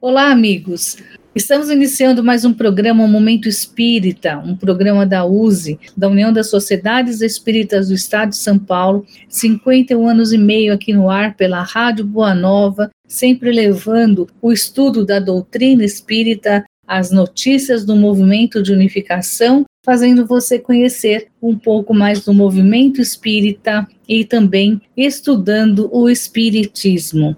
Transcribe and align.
Olá, 0.00 0.30
amigos. 0.30 0.96
Estamos 1.34 1.70
iniciando 1.70 2.22
mais 2.22 2.44
um 2.44 2.54
programa 2.54 3.02
um 3.02 3.08
Momento 3.08 3.48
Espírita, 3.48 4.38
um 4.38 4.54
programa 4.54 5.04
da 5.04 5.26
USE, 5.26 5.76
da 5.96 6.08
União 6.08 6.32
das 6.32 6.48
Sociedades 6.48 7.20
Espíritas 7.20 7.88
do 7.88 7.94
Estado 7.94 8.28
de 8.28 8.36
São 8.36 8.60
Paulo, 8.60 9.04
51 9.28 10.06
anos 10.06 10.32
e 10.32 10.38
meio 10.38 10.72
aqui 10.72 10.92
no 10.92 11.10
ar 11.10 11.34
pela 11.34 11.62
Rádio 11.62 12.06
Boa 12.06 12.32
Nova, 12.32 12.92
sempre 13.08 13.50
levando 13.50 14.28
o 14.40 14.52
estudo 14.52 15.04
da 15.04 15.18
doutrina 15.18 15.84
espírita, 15.84 16.64
as 16.86 17.10
notícias 17.10 17.84
do 17.84 17.96
movimento 17.96 18.62
de 18.62 18.72
unificação, 18.72 19.64
fazendo 19.84 20.24
você 20.24 20.60
conhecer 20.60 21.26
um 21.42 21.58
pouco 21.58 21.92
mais 21.92 22.24
do 22.24 22.32
movimento 22.32 23.00
espírita 23.00 23.84
e 24.08 24.24
também 24.24 24.80
estudando 24.96 25.90
o 25.92 26.08
espiritismo. 26.08 27.36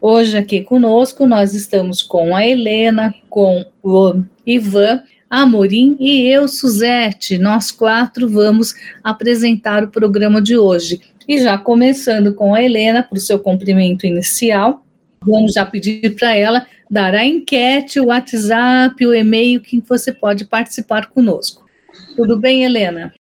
Hoje 0.00 0.36
aqui 0.36 0.60
conosco 0.60 1.26
nós 1.26 1.54
estamos 1.54 2.02
com 2.02 2.36
a 2.36 2.46
Helena, 2.46 3.14
com 3.30 3.64
o 3.82 4.22
Ivan, 4.46 5.02
Amorim 5.28 5.96
e 5.98 6.22
eu, 6.28 6.46
Suzete. 6.46 7.38
Nós 7.38 7.70
quatro 7.70 8.28
vamos 8.28 8.74
apresentar 9.02 9.82
o 9.82 9.88
programa 9.88 10.40
de 10.40 10.56
hoje. 10.56 11.00
E 11.26 11.40
já 11.40 11.58
começando 11.58 12.34
com 12.34 12.54
a 12.54 12.62
Helena, 12.62 13.02
para 13.02 13.16
o 13.16 13.20
seu 13.20 13.38
cumprimento 13.38 14.06
inicial, 14.06 14.84
vamos 15.20 15.54
já 15.54 15.66
pedir 15.66 16.14
para 16.14 16.36
ela 16.36 16.66
dar 16.88 17.14
a 17.14 17.24
enquete, 17.24 17.98
o 17.98 18.06
WhatsApp, 18.06 19.04
o 19.04 19.14
e-mail 19.14 19.60
que 19.60 19.80
você 19.80 20.12
pode 20.12 20.44
participar 20.44 21.06
conosco. 21.06 21.64
Tudo 22.14 22.38
bem, 22.38 22.64
Helena? 22.64 23.12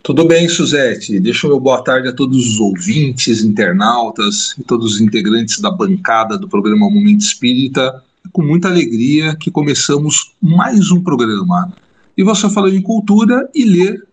Tudo 0.04 0.28
bem, 0.28 0.50
Suzete. 0.50 1.18
Deixa 1.18 1.48
eu 1.48 1.58
boa 1.62 1.82
tarde 1.82 2.10
a 2.10 2.14
todos 2.14 2.46
os 2.46 2.60
ouvintes, 2.60 3.42
internautas 3.42 4.54
e 4.60 4.64
todos 4.66 4.96
os 4.96 5.02
integrantes 5.02 5.62
da 5.62 5.72
bancada 5.72 6.38
do 6.38 6.50
programa 6.50 6.90
Momento 6.90 7.22
Espírita 7.22 8.04
com 8.36 8.44
muita 8.44 8.68
alegria 8.68 9.34
que 9.34 9.50
começamos 9.50 10.34
mais 10.42 10.92
um 10.92 11.02
programa. 11.02 11.74
E 12.18 12.22
você 12.22 12.50
falou 12.50 12.70
em 12.70 12.82
cultura 12.82 13.50
e 13.56 13.64
ler 13.64 14.06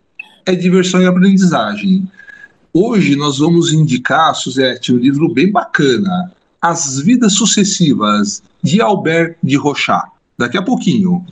é 0.47 0.55
diversão 0.55 1.03
e 1.03 1.07
aprendizagem. 1.07 2.09
Hoje 2.73 3.17
nós 3.17 3.41
vamos 3.41 3.73
indicar, 3.73 4.33
Suzete, 4.37 4.93
um 4.93 4.97
livro 4.97 5.29
bem 5.29 5.51
bacana, 5.51 6.33
As 6.61 7.01
Vidas 7.01 7.33
Sucessivas, 7.33 8.45
de 8.63 8.81
Albert 8.81 9.39
de 9.43 9.57
Rochat. 9.57 10.05
Daqui 10.39 10.57
a 10.57 10.63
pouquinho. 10.63 11.27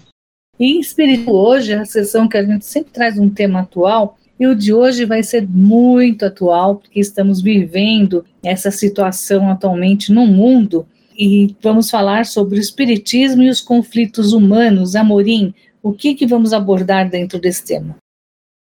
E 0.58 0.80
espírito 0.80 1.30
hoje, 1.30 1.72
a 1.72 1.84
sessão 1.84 2.26
que 2.26 2.38
a 2.38 2.44
gente 2.44 2.66
sempre 2.66 2.90
traz 2.92 3.16
um 3.16 3.30
tema 3.30 3.60
atual, 3.60 4.18
e 4.36 4.48
o 4.48 4.54
de 4.56 4.74
hoje 4.74 5.04
vai 5.04 5.22
ser 5.22 5.46
muito 5.48 6.24
atual, 6.24 6.74
porque 6.74 6.98
estamos 6.98 7.40
vivendo 7.40 8.24
essa 8.42 8.72
situação 8.72 9.48
atualmente 9.48 10.12
no 10.12 10.26
mundo 10.26 10.84
e 11.20 11.54
vamos 11.62 11.90
falar 11.90 12.24
sobre 12.24 12.58
o 12.58 12.60
espiritismo 12.62 13.42
e 13.42 13.50
os 13.50 13.60
conflitos 13.60 14.32
humanos. 14.32 14.96
Amorim, 14.96 15.52
o 15.82 15.92
que, 15.92 16.14
que 16.14 16.26
vamos 16.26 16.54
abordar 16.54 17.10
dentro 17.10 17.38
desse 17.38 17.62
tema? 17.62 17.96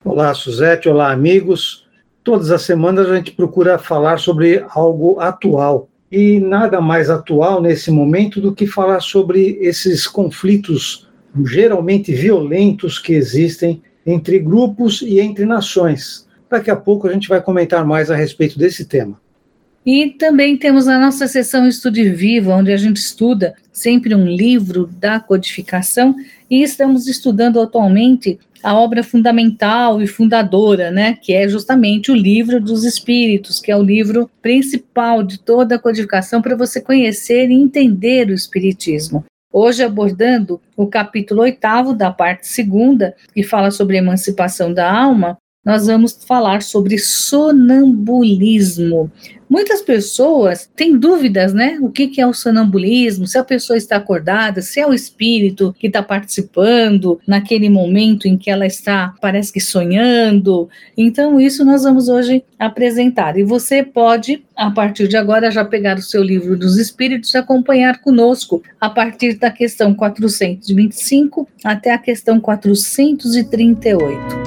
Olá, 0.05 0.33
Suzete, 0.33 0.89
olá, 0.89 1.11
amigos. 1.11 1.84
Todas 2.23 2.53
as 2.53 2.62
semanas 2.62 3.11
a 3.11 3.17
gente 3.17 3.33
procura 3.33 3.79
falar 3.79 4.21
sobre 4.21 4.65
algo 4.71 5.19
atual. 5.19 5.89
E 6.11 6.39
nada 6.39 6.81
mais 6.81 7.11
atual 7.11 7.61
nesse 7.61 7.91
momento 7.91 8.41
do 8.41 8.55
que 8.55 8.65
falar 8.65 9.01
sobre 9.01 9.59
esses 9.61 10.07
conflitos 10.07 11.09
geralmente 11.45 12.15
violentos 12.15 13.01
que 13.01 13.13
existem 13.13 13.83
entre 14.07 14.39
grupos 14.39 15.03
e 15.03 15.19
entre 15.19 15.45
nações. 15.45 16.28
Daqui 16.49 16.71
a 16.71 16.77
pouco 16.77 17.09
a 17.09 17.13
gente 17.13 17.28
vai 17.28 17.43
comentar 17.43 17.84
mais 17.84 18.09
a 18.09 18.15
respeito 18.15 18.57
desse 18.57 18.84
tema. 18.84 19.21
E 19.86 20.10
também 20.10 20.56
temos 20.56 20.88
a 20.88 20.98
nossa 20.98 21.28
sessão 21.28 21.69
Estude 21.69 22.10
Vivo, 22.10 22.50
onde 22.50 22.72
a 22.72 22.76
gente 22.76 22.97
estuda 22.97 23.54
sempre 23.72 24.16
um 24.16 24.26
livro 24.26 24.91
da 24.98 25.20
codificação, 25.20 26.16
e 26.50 26.60
estamos 26.60 27.06
estudando 27.06 27.60
atualmente 27.60 28.36
a 28.64 28.74
obra 28.74 29.04
fundamental 29.04 30.02
e 30.02 30.08
fundadora, 30.08 30.91
né, 30.91 31.16
que 31.22 31.32
é 31.32 31.48
justamente 31.48 32.10
o 32.10 32.16
livro 32.16 32.60
dos 32.60 32.84
Espíritos, 32.84 33.60
que 33.60 33.70
é 33.70 33.76
o 33.76 33.82
livro 33.82 34.28
principal 34.42 35.22
de 35.22 35.38
toda 35.38 35.76
a 35.76 35.78
codificação 35.78 36.42
para 36.42 36.56
você 36.56 36.80
conhecer 36.80 37.48
e 37.48 37.54
entender 37.54 38.28
o 38.28 38.34
Espiritismo. 38.34 39.24
Hoje 39.53 39.84
abordando 39.84 40.60
o 40.76 40.88
capítulo 40.88 41.42
oitavo 41.42 41.94
da 41.94 42.10
parte 42.10 42.48
segunda, 42.48 43.14
que 43.32 43.44
fala 43.44 43.70
sobre 43.70 43.97
a 43.97 44.00
emancipação 44.00 44.74
da 44.74 44.92
alma, 44.92 45.38
nós 45.66 45.87
vamos 45.88 46.16
falar 46.25 46.62
sobre 46.62 46.97
sonambulismo. 46.97 49.10
Muitas 49.50 49.81
pessoas 49.81 50.71
têm 50.77 50.97
dúvidas, 50.97 51.53
né? 51.53 51.77
O 51.81 51.91
que, 51.91 52.21
é 52.21 52.27
o 52.27 52.32
sonambulismo? 52.32 53.27
Se 53.27 53.37
a 53.37 53.43
pessoa 53.43 53.77
está 53.77 53.97
acordada, 53.97 54.62
se 54.62 54.78
é 54.78 54.87
o 54.87 54.94
espírito 54.94 55.75
que 55.78 55.88
está 55.88 56.04
participando 56.04 57.21
naquele 57.27 57.69
momento 57.69 58.28
em 58.28 58.37
que 58.37 58.49
ela 58.49 58.65
está, 58.65 59.12
parece 59.21 59.53
que 59.53 59.59
sonhando. 59.60 60.69
Então, 60.97 61.41
isso 61.41 61.65
nós 61.65 61.83
vamos 61.83 62.09
hoje 62.09 62.44
apresentar. 62.59 63.37
E 63.37 63.43
você 63.43 63.83
pode, 63.83 64.44
a 64.56 64.71
partir 64.71 65.09
de 65.09 65.16
agora, 65.16 65.50
já 65.50 65.65
pegar 65.65 65.97
o 65.97 66.03
seu 66.03 66.22
livro 66.22 66.56
dos 66.56 66.77
espíritos 66.77 67.34
e 67.34 67.38
acompanhar 67.38 68.00
conosco 68.00 68.62
a 68.81 68.88
partir 68.88 69.34
da 69.34 69.50
questão 69.50 69.93
425 69.94 71.48
até 71.65 71.93
a 71.93 71.98
questão 71.98 72.38
438. 72.38 74.46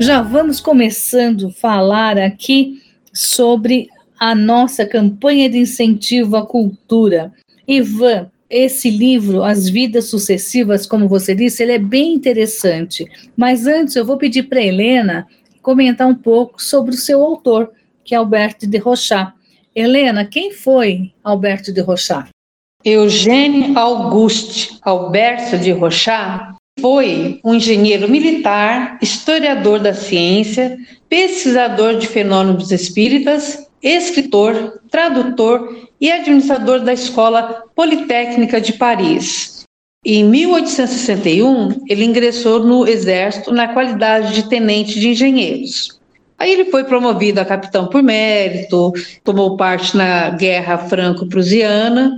Já 0.00 0.22
vamos 0.22 0.60
começando 0.60 1.48
a 1.48 1.50
falar 1.50 2.18
aqui 2.18 2.80
sobre 3.12 3.88
a 4.18 4.32
nossa 4.32 4.86
campanha 4.86 5.50
de 5.50 5.58
incentivo 5.58 6.36
à 6.36 6.46
cultura. 6.46 7.32
Ivan, 7.66 8.30
esse 8.48 8.90
livro, 8.90 9.42
As 9.42 9.68
Vidas 9.68 10.04
Sucessivas, 10.04 10.86
como 10.86 11.08
você 11.08 11.34
disse, 11.34 11.64
ele 11.64 11.72
é 11.72 11.78
bem 11.78 12.14
interessante. 12.14 13.06
Mas 13.36 13.66
antes 13.66 13.96
eu 13.96 14.06
vou 14.06 14.16
pedir 14.16 14.44
para 14.44 14.62
Helena 14.62 15.26
comentar 15.60 16.06
um 16.06 16.14
pouco 16.14 16.62
sobre 16.62 16.94
o 16.94 16.98
seu 16.98 17.20
autor, 17.20 17.72
que 18.04 18.14
é 18.14 18.18
Alberto 18.18 18.68
de 18.68 18.78
Rochat. 18.78 19.32
Helena, 19.74 20.24
quem 20.24 20.52
foi 20.52 21.12
Alberto 21.24 21.72
de 21.72 21.80
Rochat? 21.80 22.28
Eugênio 22.84 23.76
Auguste 23.76 24.78
Alberto 24.82 25.58
de 25.58 25.72
Rochat 25.72 26.57
foi 26.80 27.40
um 27.44 27.54
engenheiro 27.54 28.08
militar, 28.08 28.98
historiador 29.02 29.80
da 29.80 29.94
ciência, 29.94 30.78
pesquisador 31.08 31.96
de 31.96 32.06
fenômenos 32.06 32.70
espíritas, 32.70 33.66
escritor, 33.82 34.80
tradutor 34.90 35.88
e 36.00 36.10
administrador 36.10 36.80
da 36.80 36.92
Escola 36.92 37.64
Politécnica 37.74 38.60
de 38.60 38.72
Paris. 38.74 39.64
Em 40.04 40.24
1861, 40.24 41.84
ele 41.88 42.04
ingressou 42.04 42.64
no 42.64 42.86
Exército 42.86 43.52
na 43.52 43.68
qualidade 43.68 44.34
de 44.34 44.48
tenente 44.48 44.98
de 44.98 45.08
engenheiros. 45.08 45.98
Aí 46.38 46.52
ele 46.52 46.66
foi 46.66 46.84
promovido 46.84 47.40
a 47.40 47.44
capitão 47.44 47.88
por 47.88 48.00
mérito, 48.00 48.92
tomou 49.24 49.56
parte 49.56 49.96
na 49.96 50.30
Guerra 50.30 50.78
Franco-Prusiana, 50.78 52.12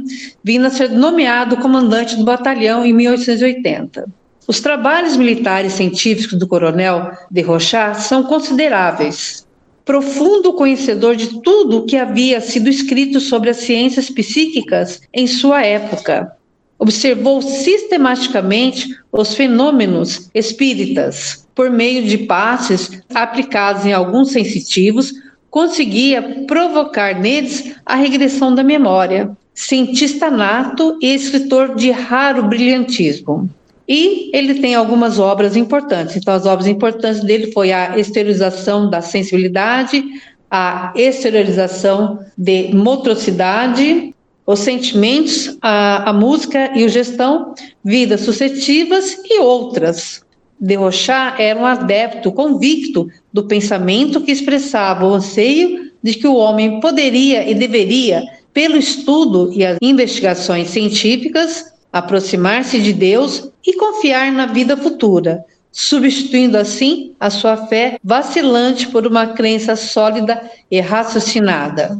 vindo 0.44 0.66
a 0.66 0.70
ser 0.70 0.90
nomeado 0.90 1.56
comandante 1.56 2.16
do 2.16 2.24
batalhão 2.24 2.84
em 2.84 2.92
1880. 2.92 4.19
Os 4.46 4.60
trabalhos 4.60 5.16
militares 5.16 5.74
científicos 5.74 6.38
do 6.38 6.46
coronel 6.46 7.12
de 7.30 7.40
Rochat 7.42 8.02
são 8.02 8.22
consideráveis. 8.22 9.46
profundo 9.84 10.52
conhecedor 10.52 11.16
de 11.16 11.40
tudo 11.40 11.78
o 11.78 11.84
que 11.84 11.96
havia 11.96 12.40
sido 12.40 12.68
escrito 12.68 13.18
sobre 13.18 13.50
as 13.50 13.56
ciências 13.56 14.08
psíquicas 14.08 15.00
em 15.12 15.26
sua 15.26 15.64
época. 15.64 16.30
Observou 16.78 17.42
sistematicamente 17.42 18.96
os 19.10 19.34
fenômenos 19.34 20.30
espíritas 20.32 21.44
por 21.54 21.68
meio 21.70 22.06
de 22.06 22.18
passes 22.18 23.02
aplicados 23.14 23.84
em 23.84 23.92
alguns 23.92 24.30
sensitivos, 24.30 25.12
conseguia 25.50 26.44
provocar 26.46 27.18
neles 27.18 27.74
a 27.84 27.96
regressão 27.96 28.54
da 28.54 28.62
memória. 28.62 29.30
Cientista 29.52 30.30
nato 30.30 30.96
e 31.02 31.14
escritor 31.14 31.74
de 31.74 31.90
raro 31.90 32.44
brilhantismo. 32.44 33.50
E 33.92 34.30
ele 34.32 34.60
tem 34.60 34.76
algumas 34.76 35.18
obras 35.18 35.56
importantes. 35.56 36.14
Então, 36.14 36.32
as 36.32 36.46
obras 36.46 36.68
importantes 36.68 37.24
dele 37.24 37.50
foi 37.50 37.72
a 37.72 37.98
exteriorização 37.98 38.88
da 38.88 39.02
sensibilidade, 39.02 40.04
a 40.48 40.92
exteriorização 40.94 42.20
de 42.38 42.72
motricidade, 42.72 44.14
os 44.46 44.60
sentimentos, 44.60 45.58
a, 45.60 46.08
a 46.08 46.12
música 46.12 46.70
e 46.78 46.84
o 46.84 46.88
gestão, 46.88 47.52
vidas 47.84 48.20
suscetivas 48.20 49.18
e 49.24 49.40
outras. 49.40 50.22
De 50.60 50.76
Rochat 50.76 51.42
era 51.42 51.58
um 51.58 51.66
adepto 51.66 52.30
convicto 52.30 53.08
do 53.32 53.48
pensamento 53.48 54.20
que 54.20 54.30
expressava 54.30 55.04
o 55.04 55.14
anseio 55.14 55.90
de 56.00 56.14
que 56.14 56.28
o 56.28 56.36
homem 56.36 56.78
poderia 56.78 57.50
e 57.50 57.56
deveria, 57.56 58.22
pelo 58.54 58.76
estudo 58.76 59.52
e 59.52 59.64
as 59.64 59.78
investigações 59.82 60.70
científicas, 60.70 61.72
aproximar-se 61.92 62.80
de 62.80 62.92
Deus 62.92 63.50
e 63.66 63.74
confiar 63.74 64.32
na 64.32 64.46
vida 64.46 64.76
futura, 64.76 65.44
substituindo 65.72 66.56
assim 66.56 67.14
a 67.18 67.30
sua 67.30 67.66
fé 67.66 67.98
vacilante 68.02 68.88
por 68.88 69.06
uma 69.06 69.28
crença 69.28 69.76
sólida 69.76 70.50
e 70.70 70.80
raciocinada. 70.80 71.98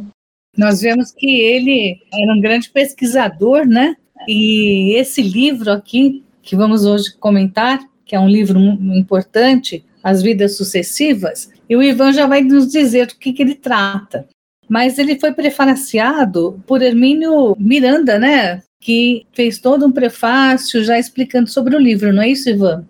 Nós 0.57 0.81
vemos 0.81 1.11
que 1.11 1.39
ele 1.39 1.97
era 2.13 2.33
um 2.33 2.41
grande 2.41 2.69
pesquisador, 2.69 3.65
né? 3.65 3.95
E 4.27 4.93
esse 4.97 5.21
livro 5.21 5.71
aqui, 5.71 6.23
que 6.41 6.55
vamos 6.55 6.85
hoje 6.85 7.15
comentar, 7.17 7.79
que 8.05 8.15
é 8.15 8.19
um 8.19 8.27
livro 8.27 8.59
importante, 8.59 9.83
As 10.03 10.21
Vidas 10.21 10.57
Sucessivas, 10.57 11.49
e 11.69 11.75
o 11.75 11.81
Ivan 11.81 12.11
já 12.11 12.27
vai 12.27 12.41
nos 12.41 12.69
dizer 12.69 13.07
do 13.07 13.15
que, 13.15 13.31
que 13.31 13.41
ele 13.41 13.55
trata. 13.55 14.27
Mas 14.71 14.97
ele 14.97 15.19
foi 15.19 15.33
prefaciado 15.33 16.57
por 16.65 16.81
Hermínio 16.81 17.57
Miranda, 17.59 18.17
né? 18.17 18.63
que 18.81 19.25
fez 19.31 19.59
todo 19.59 19.85
um 19.85 19.91
prefácio 19.91 20.83
já 20.83 20.97
explicando 20.97 21.49
sobre 21.49 21.75
o 21.75 21.79
livro, 21.79 22.11
não 22.11 22.23
é 22.23 22.31
isso, 22.31 22.49
Ivan? 22.49 22.83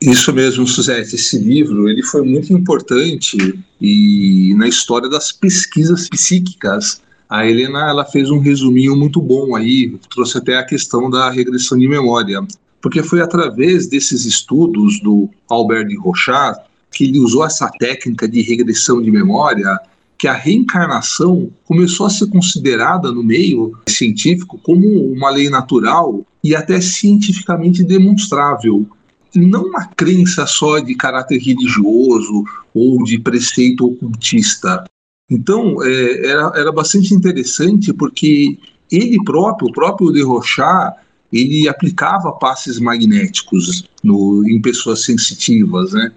Isso 0.00 0.32
mesmo, 0.32 0.66
Suzette. 0.66 1.16
Esse 1.16 1.38
livro 1.38 1.88
ele 1.88 2.02
foi 2.02 2.22
muito 2.22 2.52
importante 2.52 3.58
e 3.80 4.54
na 4.56 4.68
história 4.68 5.08
das 5.08 5.32
pesquisas 5.32 6.08
psíquicas. 6.08 7.02
A 7.28 7.46
Helena 7.46 7.88
ela 7.88 8.04
fez 8.04 8.30
um 8.30 8.38
resuminho 8.38 8.94
muito 8.94 9.20
bom 9.20 9.56
aí, 9.56 9.98
trouxe 10.08 10.38
até 10.38 10.56
a 10.56 10.64
questão 10.64 11.10
da 11.10 11.30
regressão 11.30 11.76
de 11.78 11.88
memória, 11.88 12.40
porque 12.80 13.02
foi 13.02 13.20
através 13.20 13.88
desses 13.88 14.24
estudos 14.24 15.00
do 15.00 15.28
Albert 15.48 15.88
de 15.88 15.96
Rochat 15.96 16.60
que 16.92 17.04
ele 17.04 17.18
usou 17.18 17.44
essa 17.44 17.68
técnica 17.78 18.28
de 18.28 18.40
regressão 18.40 19.02
de 19.02 19.10
memória 19.10 19.80
que 20.18 20.28
a 20.28 20.32
reencarnação 20.32 21.50
começou 21.64 22.06
a 22.06 22.10
ser 22.10 22.28
considerada 22.28 23.10
no 23.10 23.22
meio 23.22 23.76
científico 23.88 24.58
como 24.62 24.86
uma 25.12 25.30
lei 25.30 25.50
natural 25.50 26.24
e 26.42 26.54
até 26.54 26.80
cientificamente 26.80 27.82
demonstrável. 27.82 28.86
Não 29.34 29.64
uma 29.64 29.86
crença 29.86 30.46
só 30.46 30.78
de 30.78 30.94
caráter 30.94 31.38
religioso 31.38 32.44
ou 32.72 33.02
de 33.02 33.18
preceito 33.18 33.86
ocultista. 33.86 34.84
Então, 35.28 35.82
é, 35.82 36.26
era, 36.26 36.52
era 36.54 36.72
bastante 36.72 37.12
interessante 37.12 37.92
porque 37.92 38.58
ele 38.90 39.22
próprio, 39.24 39.68
o 39.68 39.72
próprio 39.72 40.12
de 40.12 40.22
Rochat, 40.22 40.94
ele 41.32 41.68
aplicava 41.68 42.30
passes 42.32 42.78
magnéticos 42.78 43.88
no, 44.02 44.48
em 44.48 44.60
pessoas 44.60 45.04
sensitivas, 45.04 45.92
né? 45.92 46.12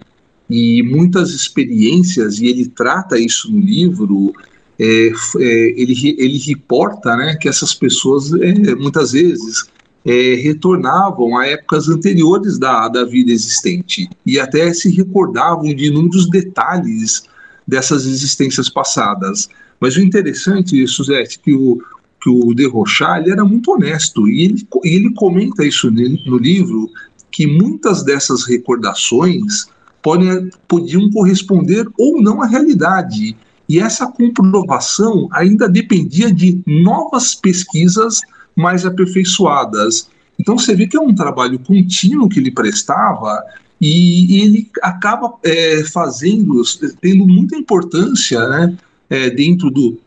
E 0.48 0.82
muitas 0.82 1.30
experiências, 1.30 2.38
e 2.38 2.46
ele 2.46 2.68
trata 2.68 3.18
isso 3.18 3.50
no 3.52 3.60
livro, 3.60 4.32
é, 4.78 5.10
é, 5.38 5.74
ele, 5.76 6.16
ele 6.18 6.38
reporta 6.38 7.16
né, 7.16 7.36
que 7.36 7.48
essas 7.48 7.74
pessoas 7.74 8.32
é, 8.32 8.74
muitas 8.74 9.12
vezes 9.12 9.66
é, 10.06 10.36
retornavam 10.36 11.36
a 11.36 11.46
épocas 11.46 11.88
anteriores 11.88 12.58
da, 12.58 12.88
da 12.88 13.04
vida 13.04 13.30
existente 13.32 14.08
e 14.24 14.38
até 14.38 14.72
se 14.72 14.90
recordavam 14.90 15.74
de 15.74 15.86
inúmeros 15.86 16.30
detalhes 16.30 17.24
dessas 17.66 18.06
existências 18.06 18.70
passadas. 18.70 19.48
Mas 19.78 19.96
o 19.96 20.00
interessante, 20.00 20.86
Suzette, 20.86 21.38
que 21.40 21.52
o, 21.52 21.82
que 22.22 22.30
o 22.30 22.54
De 22.54 22.66
Rochard, 22.66 23.24
ele 23.24 23.32
era 23.32 23.44
muito 23.44 23.70
honesto 23.72 24.26
e 24.26 24.44
ele, 24.44 24.66
ele 24.84 25.12
comenta 25.12 25.66
isso 25.66 25.90
no 25.90 26.38
livro, 26.38 26.90
que 27.30 27.46
muitas 27.46 28.02
dessas 28.02 28.44
recordações 28.44 29.66
podem, 30.02 30.50
podiam 30.66 31.10
corresponder 31.10 31.88
ou 31.98 32.20
não 32.20 32.42
à 32.42 32.46
realidade. 32.46 33.36
E 33.68 33.78
essa 33.78 34.06
comprovação 34.06 35.28
ainda 35.32 35.68
dependia 35.68 36.32
de 36.32 36.60
novas 36.66 37.34
pesquisas 37.34 38.20
mais 38.56 38.86
aperfeiçoadas. 38.86 40.08
Então 40.38 40.56
você 40.56 40.74
vê 40.74 40.86
que 40.86 40.96
é 40.96 41.00
um 41.00 41.14
trabalho 41.14 41.58
contínuo 41.58 42.28
que 42.28 42.38
ele 42.38 42.50
prestava 42.50 43.42
e, 43.80 44.42
ele 44.42 44.70
acaba 44.82 45.34
é, 45.44 45.84
fazendo, 45.84 46.62
tendo 47.00 47.26
muita 47.26 47.56
importância 47.56 48.48
né, 48.48 48.76
é, 49.10 49.30
dentro 49.30 49.70
do, 49.70 49.98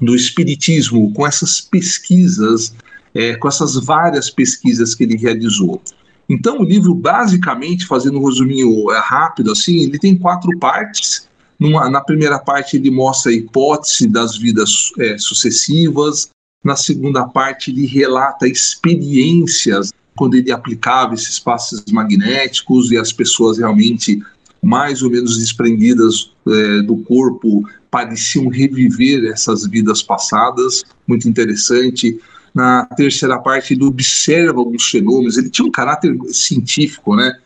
do 0.00 0.14
espiritismo 0.14 1.12
com 1.12 1.26
essas 1.26 1.60
pesquisas, 1.60 2.74
é, 3.14 3.36
com 3.36 3.48
essas 3.48 3.76
várias 3.76 4.28
pesquisas 4.28 4.94
que 4.94 5.04
ele 5.04 5.16
realizou. 5.16 5.80
Então, 6.28 6.60
o 6.60 6.64
livro, 6.64 6.94
basicamente, 6.94 7.86
fazendo 7.86 8.18
um 8.18 8.26
resuminho 8.26 8.90
é, 8.90 8.98
rápido, 8.98 9.52
assim, 9.52 9.84
ele 9.84 9.98
tem 9.98 10.16
quatro 10.16 10.58
partes. 10.58 11.28
Numa, 11.58 11.88
na 11.90 12.00
primeira 12.00 12.38
parte, 12.38 12.76
ele 12.76 12.90
mostra 12.90 13.30
a 13.30 13.34
hipótese 13.34 14.08
das 14.08 14.36
vidas 14.36 14.90
é, 14.98 15.18
sucessivas. 15.18 16.30
Na 16.64 16.76
segunda 16.76 17.26
parte, 17.26 17.70
ele 17.70 17.86
relata 17.86 18.48
experiências 18.48 19.92
quando 20.16 20.34
ele 20.34 20.50
aplicava 20.50 21.14
esses 21.14 21.38
passes 21.38 21.84
magnéticos 21.90 22.90
e 22.90 22.96
as 22.96 23.12
pessoas 23.12 23.58
realmente 23.58 24.22
mais 24.62 25.02
ou 25.02 25.10
menos 25.10 25.38
desprendidas 25.38 26.32
é, 26.46 26.82
do 26.82 26.96
corpo 26.98 27.68
pareciam 27.90 28.48
reviver 28.48 29.30
essas 29.30 29.66
vidas 29.66 30.02
passadas. 30.02 30.82
Muito 31.06 31.28
interessante 31.28 32.18
na 32.54 32.86
terceira 32.86 33.38
parte 33.38 33.74
ele 33.74 33.84
observa 33.84 34.60
alguns 34.60 34.84
fenômenos, 34.84 35.36
ele 35.36 35.50
tinha 35.50 35.66
um 35.66 35.72
caráter 35.72 36.16
científico, 36.30 37.16
né? 37.16 37.36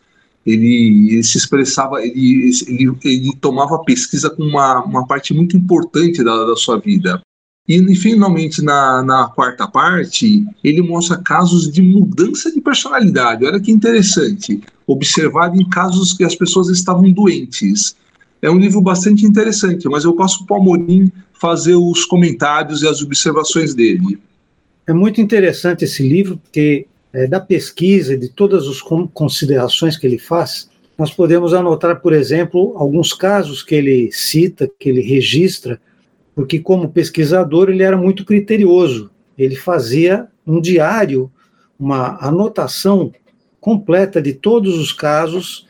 Ele, 0.45 1.11
ele 1.13 1.25
se 1.25 1.39
expressava, 1.39 2.01
ele, 2.03 2.51
ele, 2.67 2.97
ele, 3.05 3.37
tomava 3.41 3.79
pesquisa 3.85 4.31
com 4.31 4.43
uma, 4.43 4.83
uma 4.85 5.07
parte 5.07 5.35
muito 5.35 5.57
importante 5.57 6.23
da, 6.23 6.45
da 6.45 6.57
sua 6.57 6.79
vida. 6.79 7.21
E, 7.69 7.77
e 7.77 7.95
finalmente, 7.95 8.63
na, 8.63 9.03
na 9.03 9.29
quarta 9.29 9.69
parte, 9.69 10.47
ele 10.65 10.81
mostra 10.81 11.19
casos 11.19 11.71
de 11.71 11.83
mudança 11.83 12.51
de 12.51 12.61
personalidade. 12.63 13.45
Olha 13.45 13.61
que 13.61 13.71
interessante. 13.71 14.63
Observado 14.87 15.61
em 15.61 15.69
casos 15.69 16.15
que 16.15 16.25
as 16.25 16.35
pessoas 16.35 16.69
estavam 16.71 17.11
doentes. 17.13 17.95
É 18.41 18.51
um 18.51 18.59
livro 18.59 18.81
bastante 18.81 19.27
interessante, 19.27 19.87
mas 19.89 20.05
eu 20.05 20.15
passo 20.15 20.47
para 20.47 20.57
o 20.57 20.61
Amorim 20.61 21.13
fazer 21.39 21.75
os 21.75 22.05
comentários 22.07 22.83
e 22.83 22.89
as 22.89 23.03
observações 23.03 23.75
dele. 23.75 24.19
É 24.89 24.93
muito 24.95 25.21
interessante 25.21 25.85
esse 25.85 26.03
livro, 26.03 26.39
porque 26.39 26.87
é, 27.13 27.27
da 27.27 27.39
pesquisa 27.39 28.15
e 28.15 28.19
de 28.19 28.31
todas 28.31 28.67
as 28.67 28.81
considerações 28.81 29.99
que 29.99 30.07
ele 30.07 30.17
faz, 30.17 30.71
nós 30.97 31.13
podemos 31.13 31.53
anotar, 31.53 32.01
por 32.01 32.15
exemplo, 32.15 32.73
alguns 32.75 33.13
casos 33.13 33.63
que 33.63 33.75
ele 33.75 34.11
cita, 34.11 34.67
que 34.81 34.89
ele 34.89 35.03
registra, 35.03 35.79
porque, 36.35 36.59
como 36.59 36.89
pesquisador, 36.89 37.69
ele 37.69 37.83
era 37.83 37.99
muito 37.99 38.25
criterioso. 38.25 39.11
Ele 39.37 39.55
fazia 39.55 40.27
um 40.47 40.59
diário, 40.59 41.31
uma 41.79 42.17
anotação 42.27 43.13
completa 43.61 44.23
de 44.23 44.33
todos 44.33 44.79
os 44.79 44.91
casos, 44.91 45.69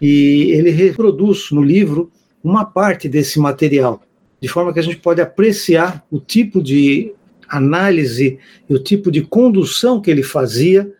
e 0.00 0.52
ele 0.52 0.70
reproduz 0.70 1.50
no 1.52 1.62
livro 1.62 2.10
uma 2.42 2.64
parte 2.64 3.10
desse 3.10 3.38
material, 3.38 4.00
de 4.40 4.48
forma 4.48 4.72
que 4.72 4.78
a 4.78 4.82
gente 4.82 4.96
pode 4.96 5.20
apreciar 5.20 6.02
o 6.10 6.18
tipo 6.18 6.62
de 6.62 7.12
análise 7.48 8.38
e 8.68 8.74
o 8.74 8.78
tipo 8.78 9.10
de 9.10 9.22
condução 9.22 10.00
que 10.00 10.10
ele 10.10 10.22
fazia 10.22 10.90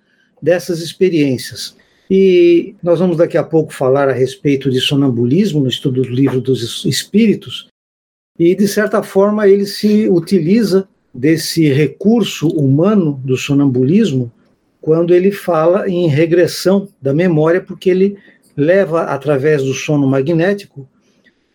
dessas 0.40 0.80
experiências. 0.80 1.76
E 2.10 2.74
nós 2.82 2.98
vamos 2.98 3.16
daqui 3.16 3.36
a 3.36 3.44
pouco 3.44 3.72
falar 3.72 4.08
a 4.08 4.12
respeito 4.12 4.70
de 4.70 4.80
sonambulismo 4.80 5.60
no 5.60 5.68
estudo 5.68 6.02
do 6.02 6.08
livro 6.08 6.40
dos 6.40 6.84
espíritos, 6.84 7.68
e 8.38 8.54
de 8.54 8.68
certa 8.68 9.02
forma 9.02 9.48
ele 9.48 9.66
se 9.66 10.08
utiliza 10.08 10.88
desse 11.12 11.68
recurso 11.72 12.48
humano 12.48 13.20
do 13.24 13.36
sonambulismo 13.36 14.32
quando 14.80 15.12
ele 15.12 15.32
fala 15.32 15.88
em 15.88 16.06
regressão 16.06 16.88
da 17.02 17.12
memória, 17.12 17.60
porque 17.60 17.90
ele 17.90 18.16
leva 18.56 19.02
através 19.02 19.62
do 19.62 19.74
sono 19.74 20.06
magnético 20.06 20.88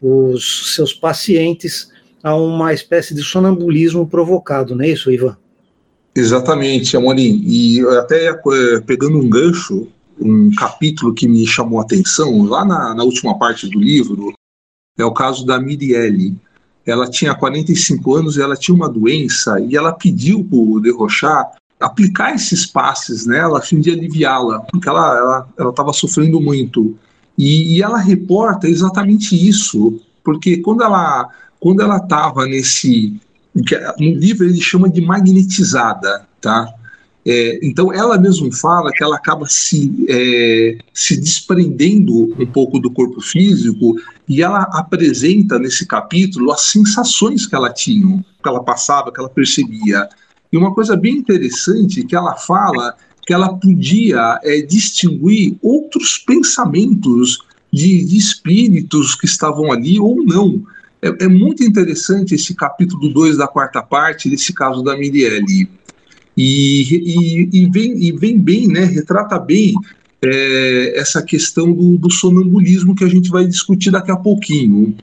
os 0.01 0.75
seus 0.75 0.93
pacientes 0.93 1.89
a 2.23 2.35
uma 2.35 2.73
espécie 2.73 3.13
de 3.13 3.21
sonambulismo 3.21 4.07
provocado, 4.07 4.75
não 4.75 4.85
é 4.85 4.89
isso, 4.89 5.11
Ivan? 5.11 5.37
Exatamente, 6.15 6.95
Amorim. 6.95 7.43
E 7.45 7.81
até 7.97 8.27
é, 8.27 8.79
pegando 8.81 9.17
um 9.17 9.29
gancho, 9.29 9.87
um 10.19 10.51
capítulo 10.55 11.13
que 11.13 11.27
me 11.27 11.45
chamou 11.45 11.79
a 11.79 11.83
atenção, 11.83 12.43
lá 12.43 12.63
na, 12.63 12.93
na 12.93 13.03
última 13.03 13.37
parte 13.37 13.67
do 13.67 13.79
livro, 13.79 14.33
é 14.97 15.03
o 15.03 15.11
caso 15.11 15.45
da 15.45 15.59
Mirielle. 15.59 16.37
Ela 16.85 17.09
tinha 17.09 17.33
45 17.33 18.15
anos 18.15 18.37
ela 18.37 18.55
tinha 18.55 18.75
uma 18.75 18.89
doença 18.89 19.59
e 19.59 19.75
ela 19.75 19.93
pediu 19.93 20.43
para 20.43 20.57
o 20.57 20.79
Derrochar 20.79 21.51
aplicar 21.79 22.33
esses 22.33 22.65
passes 22.65 23.25
nela 23.25 23.59
a 23.59 23.61
fim 23.61 23.79
de 23.79 23.91
aliviá-la, 23.91 24.61
porque 24.61 24.87
ela 24.87 25.47
estava 25.57 25.91
sofrendo 25.91 26.39
muito. 26.39 26.95
E, 27.37 27.75
e, 27.75 27.81
ela 27.81 27.97
reporta 27.97 28.69
exatamente 28.69 29.35
isso, 29.35 29.99
porque 30.23 30.57
quando 30.57 30.83
ela 30.83 31.29
quando 31.63 31.81
ela 31.81 31.95
estava 31.95 32.45
nesse 32.45 33.17
no 33.55 34.15
livro 34.15 34.45
ele 34.45 34.59
chama 34.59 34.89
de 34.89 34.99
magnetizada, 34.99 36.27
tá? 36.41 36.67
É, 37.25 37.65
então 37.65 37.93
ela 37.93 38.17
mesma 38.17 38.51
fala 38.51 38.91
que 38.91 39.01
ela 39.01 39.15
acaba 39.15 39.45
se, 39.47 40.05
é, 40.09 40.77
se 40.93 41.15
desprendendo 41.15 42.35
um 42.37 42.45
pouco 42.45 42.79
do 42.79 42.91
corpo 42.91 43.21
físico 43.21 43.95
e 44.27 44.41
ela 44.41 44.63
apresenta 44.73 45.57
nesse 45.57 45.85
capítulo 45.85 46.51
as 46.51 46.63
sensações 46.63 47.47
que 47.47 47.55
ela 47.55 47.71
tinha, 47.71 48.17
que 48.41 48.49
ela 48.49 48.61
passava, 48.61 49.09
que 49.09 49.21
ela 49.21 49.29
percebia. 49.29 50.09
E 50.51 50.57
uma 50.57 50.73
coisa 50.73 50.97
bem 50.97 51.15
interessante 51.15 52.03
que 52.03 52.13
ela 52.13 52.35
fala 52.35 52.93
que 53.25 53.33
ela 53.33 53.53
podia 53.53 54.37
é, 54.43 54.61
distinguir 54.63 55.55
outros 55.61 56.17
pensamentos 56.17 57.39
de, 57.71 58.03
de, 58.03 58.17
espíritos 58.17 59.15
que 59.15 59.25
estavam 59.25 59.71
ali 59.71 59.97
ou 59.97 60.25
não. 60.25 60.61
É, 61.03 61.25
é 61.25 61.27
muito 61.27 61.61
interessante 61.63 62.33
esse 62.33 62.55
capítulo 62.55 63.09
2 63.09 63.35
da 63.35 63.45
quarta 63.45 63.83
parte, 63.83 64.29
desse 64.29 64.53
caso 64.53 64.81
da 64.81 64.95
Mirielle. 64.95 65.69
E, 66.37 66.81
e, 66.81 67.49
e, 67.51 67.69
vem, 67.69 68.01
e 68.01 68.11
vem 68.13 68.39
bem, 68.39 68.67
né, 68.69 68.85
retrata 68.85 69.37
bem 69.37 69.75
é, 70.23 70.97
essa 70.97 71.21
questão 71.21 71.73
do, 71.73 71.97
do 71.97 72.09
sonambulismo 72.09 72.95
que 72.95 73.03
a 73.03 73.09
gente 73.09 73.29
vai 73.29 73.45
discutir 73.45 73.91
daqui 73.91 74.11
a 74.11 74.15
pouquinho. 74.15 74.95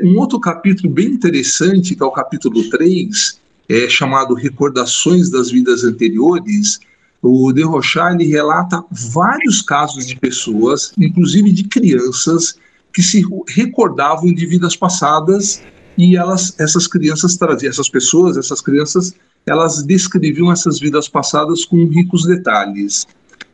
Um 0.00 0.18
outro 0.18 0.38
capítulo 0.38 0.92
bem 0.92 1.06
interessante, 1.06 1.96
que 1.96 2.02
é 2.02 2.06
o 2.06 2.12
capítulo 2.12 2.68
3, 2.68 3.40
é, 3.70 3.88
chamado 3.88 4.34
Recordações 4.34 5.30
das 5.30 5.50
Vidas 5.50 5.82
Anteriores, 5.82 6.78
o 7.22 7.50
De 7.52 7.62
Rochard 7.62 8.22
relata 8.24 8.84
vários 8.90 9.62
casos 9.62 10.06
de 10.06 10.14
pessoas, 10.14 10.92
inclusive 10.96 11.50
de 11.50 11.64
crianças, 11.64 12.56
que 12.98 13.02
se 13.04 13.24
recordavam 13.46 14.34
de 14.34 14.44
vidas 14.44 14.74
passadas 14.74 15.62
e 15.96 16.16
elas, 16.16 16.52
essas 16.58 16.88
crianças 16.88 17.36
traziam, 17.36 17.70
essas 17.70 17.88
pessoas, 17.88 18.36
essas 18.36 18.60
crianças, 18.60 19.14
elas 19.46 19.84
descreviam 19.84 20.50
essas 20.50 20.80
vidas 20.80 21.08
passadas 21.08 21.64
com 21.64 21.86
ricos 21.86 22.26
detalhes. 22.26 23.06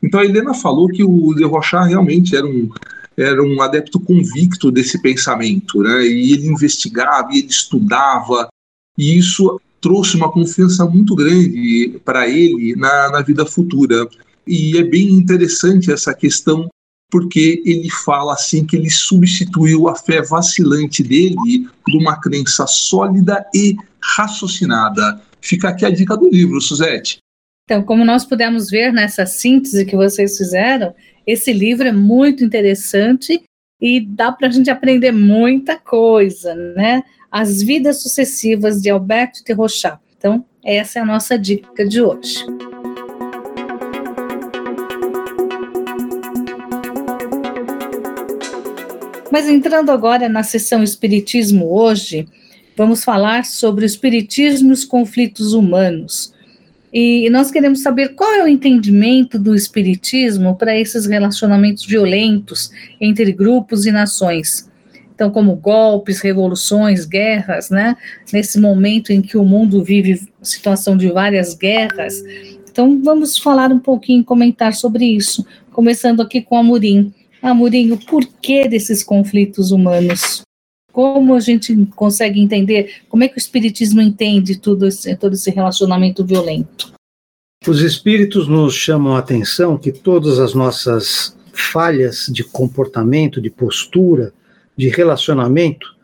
Então 0.02 0.18
a 0.18 0.24
Helena 0.24 0.54
falou 0.54 0.88
que 0.88 1.04
o 1.04 1.34
De 1.34 1.44
Rochard 1.44 1.90
realmente 1.90 2.34
era 2.34 2.46
um, 2.46 2.70
era 3.18 3.42
um 3.42 3.60
adepto 3.60 4.00
convicto 4.00 4.70
desse 4.70 5.02
pensamento, 5.02 5.82
né? 5.82 6.06
E 6.06 6.32
ele 6.32 6.46
investigava, 6.46 7.28
e 7.30 7.40
ele 7.40 7.48
estudava, 7.48 8.48
e 8.96 9.18
isso 9.18 9.60
trouxe 9.78 10.16
uma 10.16 10.32
confiança 10.32 10.86
muito 10.86 11.14
grande 11.14 12.00
para 12.02 12.26
ele 12.26 12.74
na, 12.76 13.10
na 13.10 13.20
vida 13.20 13.44
futura. 13.44 14.08
E 14.46 14.78
é 14.78 14.82
bem 14.82 15.10
interessante 15.10 15.92
essa 15.92 16.14
questão, 16.14 16.66
porque 17.14 17.62
ele 17.64 17.88
fala 17.88 18.33
assim 18.33 18.66
que 18.66 18.75
ele 18.75 18.90
substituiu 18.90 19.87
a 19.87 19.94
fé 19.94 20.21
vacilante 20.21 21.00
dele 21.00 21.68
por 21.85 21.94
uma 21.94 22.21
crença 22.21 22.66
sólida 22.66 23.47
e 23.54 23.76
raciocinada. 24.02 25.23
Fica 25.40 25.68
aqui 25.68 25.87
a 25.87 25.90
dica 25.90 26.16
do 26.16 26.28
livro, 26.28 26.61
Suzete. 26.61 27.18
Então, 27.66 27.85
como 27.85 28.04
nós 28.04 28.25
pudemos 28.25 28.68
ver 28.68 28.92
nessa 28.92 29.26
síntese 29.26 29.85
que 29.85 29.94
vocês 29.94 30.37
fizeram, 30.37 30.92
esse 31.25 31.52
livro 31.52 31.87
é 31.87 31.92
muito 31.92 32.44
interessante 32.44 33.44
e 33.80 34.00
dá 34.00 34.33
para 34.33 34.49
a 34.49 34.50
gente 34.50 34.68
aprender 34.68 35.12
muita 35.12 35.78
coisa, 35.78 36.52
né? 36.75 37.04
As 37.30 37.62
Vidas 37.62 38.02
Sucessivas 38.02 38.83
de 38.83 38.90
Alberto 38.90 39.44
de 39.44 39.52
Rochat. 39.52 40.00
Então, 40.18 40.44
essa 40.64 40.99
é 40.99 41.02
a 41.02 41.06
nossa 41.06 41.38
dica 41.38 41.87
de 41.87 42.02
hoje. 42.02 42.44
Mas 49.34 49.48
entrando 49.48 49.90
agora 49.90 50.28
na 50.28 50.44
sessão 50.44 50.80
Espiritismo 50.80 51.66
hoje, 51.66 52.28
vamos 52.76 53.02
falar 53.02 53.44
sobre 53.44 53.84
o 53.84 53.84
Espiritismo 53.84 54.68
e 54.68 54.72
os 54.72 54.84
conflitos 54.84 55.54
humanos. 55.54 56.32
E 56.92 57.28
nós 57.30 57.50
queremos 57.50 57.82
saber 57.82 58.10
qual 58.10 58.30
é 58.30 58.44
o 58.44 58.46
entendimento 58.46 59.36
do 59.36 59.52
Espiritismo 59.52 60.54
para 60.54 60.78
esses 60.78 61.06
relacionamentos 61.06 61.84
violentos 61.84 62.70
entre 63.00 63.32
grupos 63.32 63.86
e 63.86 63.90
nações 63.90 64.70
então 65.12 65.30
como 65.30 65.54
golpes, 65.54 66.20
revoluções, 66.20 67.04
guerras, 67.04 67.70
né? 67.70 67.96
Nesse 68.32 68.58
momento 68.58 69.12
em 69.12 69.22
que 69.22 69.36
o 69.36 69.44
mundo 69.44 69.82
vive 69.82 70.20
situação 70.42 70.96
de 70.96 71.08
várias 71.08 71.54
guerras. 71.54 72.20
Então 72.68 73.00
vamos 73.00 73.38
falar 73.38 73.70
um 73.70 73.78
pouquinho, 73.78 74.24
comentar 74.24 74.74
sobre 74.74 75.04
isso, 75.04 75.46
começando 75.70 76.20
aqui 76.20 76.40
com 76.40 76.56
a 76.56 76.64
Murim. 76.64 77.14
Amorim, 77.44 77.92
o 77.92 77.98
porquê 77.98 78.66
desses 78.66 79.04
conflitos 79.04 79.70
humanos? 79.70 80.40
Como 80.90 81.34
a 81.34 81.40
gente 81.40 81.76
consegue 81.94 82.40
entender, 82.40 83.02
como 83.06 83.22
é 83.22 83.28
que 83.28 83.36
o 83.36 83.38
espiritismo 83.38 84.00
entende 84.00 84.58
tudo 84.58 84.86
esse, 84.86 85.14
todo 85.14 85.34
esse 85.34 85.50
relacionamento 85.50 86.24
violento? 86.24 86.94
Os 87.66 87.82
espíritos 87.82 88.48
nos 88.48 88.74
chamam 88.74 89.14
a 89.14 89.18
atenção 89.18 89.76
que 89.76 89.92
todas 89.92 90.38
as 90.38 90.54
nossas 90.54 91.36
falhas 91.52 92.30
de 92.32 92.42
comportamento, 92.42 93.42
de 93.42 93.50
postura, 93.50 94.32
de 94.74 94.88
relacionamento 94.88 95.94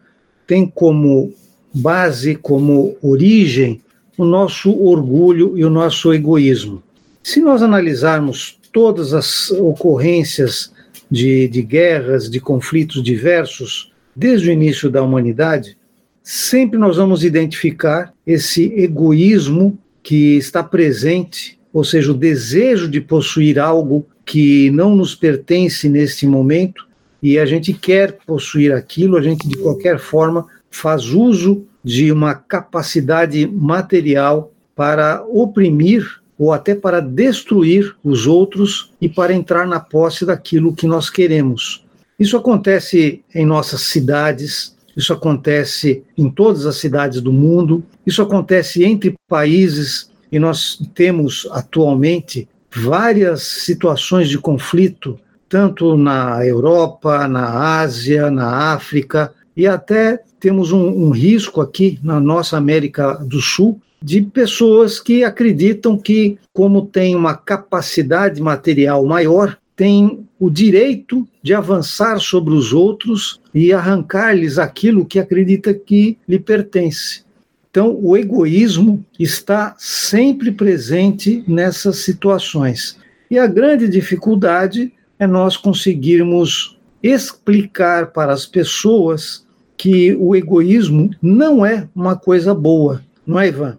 tem 0.47 0.66
como 0.66 1.32
base, 1.73 2.35
como 2.35 2.99
origem, 3.00 3.80
o 4.18 4.26
nosso 4.26 4.70
orgulho 4.78 5.56
e 5.56 5.64
o 5.64 5.70
nosso 5.70 6.12
egoísmo. 6.12 6.82
Se 7.23 7.40
nós 7.40 7.62
analisarmos 7.62 8.59
todas 8.70 9.14
as 9.14 9.50
ocorrências 9.50 10.70
de, 11.11 11.49
de 11.49 11.62
guerras, 11.62 12.31
de 12.31 12.40
conflitos 12.40 13.02
diversos, 13.02 13.93
desde 14.14 14.49
o 14.49 14.52
início 14.52 14.90
da 14.90 15.02
humanidade, 15.02 15.76
sempre 16.23 16.79
nós 16.79 16.97
vamos 16.97 17.25
identificar 17.25 18.12
esse 18.26 18.73
egoísmo 18.75 19.79
que 20.02 20.37
está 20.37 20.62
presente, 20.62 21.59
ou 21.73 21.85
seja, 21.85 22.12
o 22.12 22.14
desejo 22.14 22.88
de 22.88 23.00
possuir 23.00 23.59
algo 23.59 24.07
que 24.25 24.71
não 24.71 24.95
nos 24.95 25.14
pertence 25.14 25.88
nesse 25.88 26.26
momento, 26.26 26.87
e 27.23 27.38
a 27.38 27.45
gente 27.45 27.73
quer 27.73 28.19
possuir 28.26 28.73
aquilo, 28.73 29.17
a 29.17 29.23
gente 29.23 29.47
de 29.47 29.57
qualquer 29.57 29.99
forma 29.99 30.47
faz 30.71 31.07
uso 31.07 31.67
de 31.83 32.12
uma 32.12 32.35
capacidade 32.35 33.47
material 33.47 34.52
para 34.75 35.23
oprimir 35.29 36.20
ou 36.40 36.54
até 36.54 36.75
para 36.75 37.00
destruir 37.00 37.94
os 38.02 38.26
outros 38.26 38.90
e 38.99 39.11
para 39.11 39.35
entrar 39.35 39.66
na 39.66 39.78
posse 39.78 40.25
daquilo 40.25 40.75
que 40.75 40.87
nós 40.87 41.11
queremos. 41.11 41.85
Isso 42.18 42.35
acontece 42.35 43.23
em 43.35 43.44
nossas 43.44 43.82
cidades, 43.82 44.75
isso 44.97 45.12
acontece 45.12 46.02
em 46.16 46.30
todas 46.30 46.64
as 46.64 46.76
cidades 46.76 47.20
do 47.20 47.30
mundo, 47.30 47.85
isso 48.06 48.23
acontece 48.23 48.82
entre 48.82 49.14
países 49.28 50.11
e 50.32 50.38
nós 50.38 50.80
temos 50.94 51.47
atualmente 51.50 52.49
várias 52.75 53.42
situações 53.42 54.26
de 54.30 54.38
conflito 54.38 55.20
tanto 55.47 55.97
na 55.97 56.47
Europa, 56.47 57.28
na 57.28 57.80
Ásia, 57.80 58.30
na 58.30 58.73
África, 58.73 59.35
e 59.56 59.66
até 59.66 60.23
temos 60.38 60.70
um, 60.70 60.87
um 60.87 61.11
risco 61.11 61.61
aqui 61.61 61.99
na 62.04 62.20
nossa 62.20 62.56
América 62.56 63.14
do 63.14 63.42
Sul 63.42 63.78
de 64.02 64.23
pessoas 64.23 64.99
que 64.99 65.23
acreditam 65.25 65.97
que, 65.97 66.38
como 66.52 66.87
tem 66.87 67.14
uma 67.14 67.35
capacidade 67.35 68.40
material 68.40 69.04
maior, 69.04 69.59
tem 69.76 70.26
o 70.38 70.50
direito 70.50 71.26
de 71.42 71.54
avançar 71.54 72.19
sobre 72.19 72.52
os 72.54 72.73
outros 72.73 73.40
e 73.54 73.73
arrancar-lhes 73.73 74.59
aquilo 74.59 75.07
que 75.07 75.19
acredita 75.19 75.73
que 75.73 76.19
lhe 76.28 76.38
pertence. 76.38 77.23
Então, 77.71 77.99
o 78.02 78.16
egoísmo 78.16 79.04
está 79.19 79.75
sempre 79.78 80.50
presente 80.50 81.45
nessas 81.47 81.99
situações. 81.99 82.99
E 83.30 83.38
a 83.38 83.47
grande 83.47 83.88
dificuldade 83.88 84.92
é 85.19 85.26
nós 85.26 85.57
conseguirmos 85.57 86.76
explicar 87.02 88.09
para 88.09 88.33
as 88.33 88.45
pessoas 88.45 89.47
que 89.76 90.14
o 90.14 90.35
egoísmo 90.35 91.11
não 91.23 91.64
é 91.64 91.88
uma 91.95 92.16
coisa 92.16 92.52
boa, 92.52 93.02
não 93.26 93.38
é, 93.38 93.49
Ivan? 93.49 93.78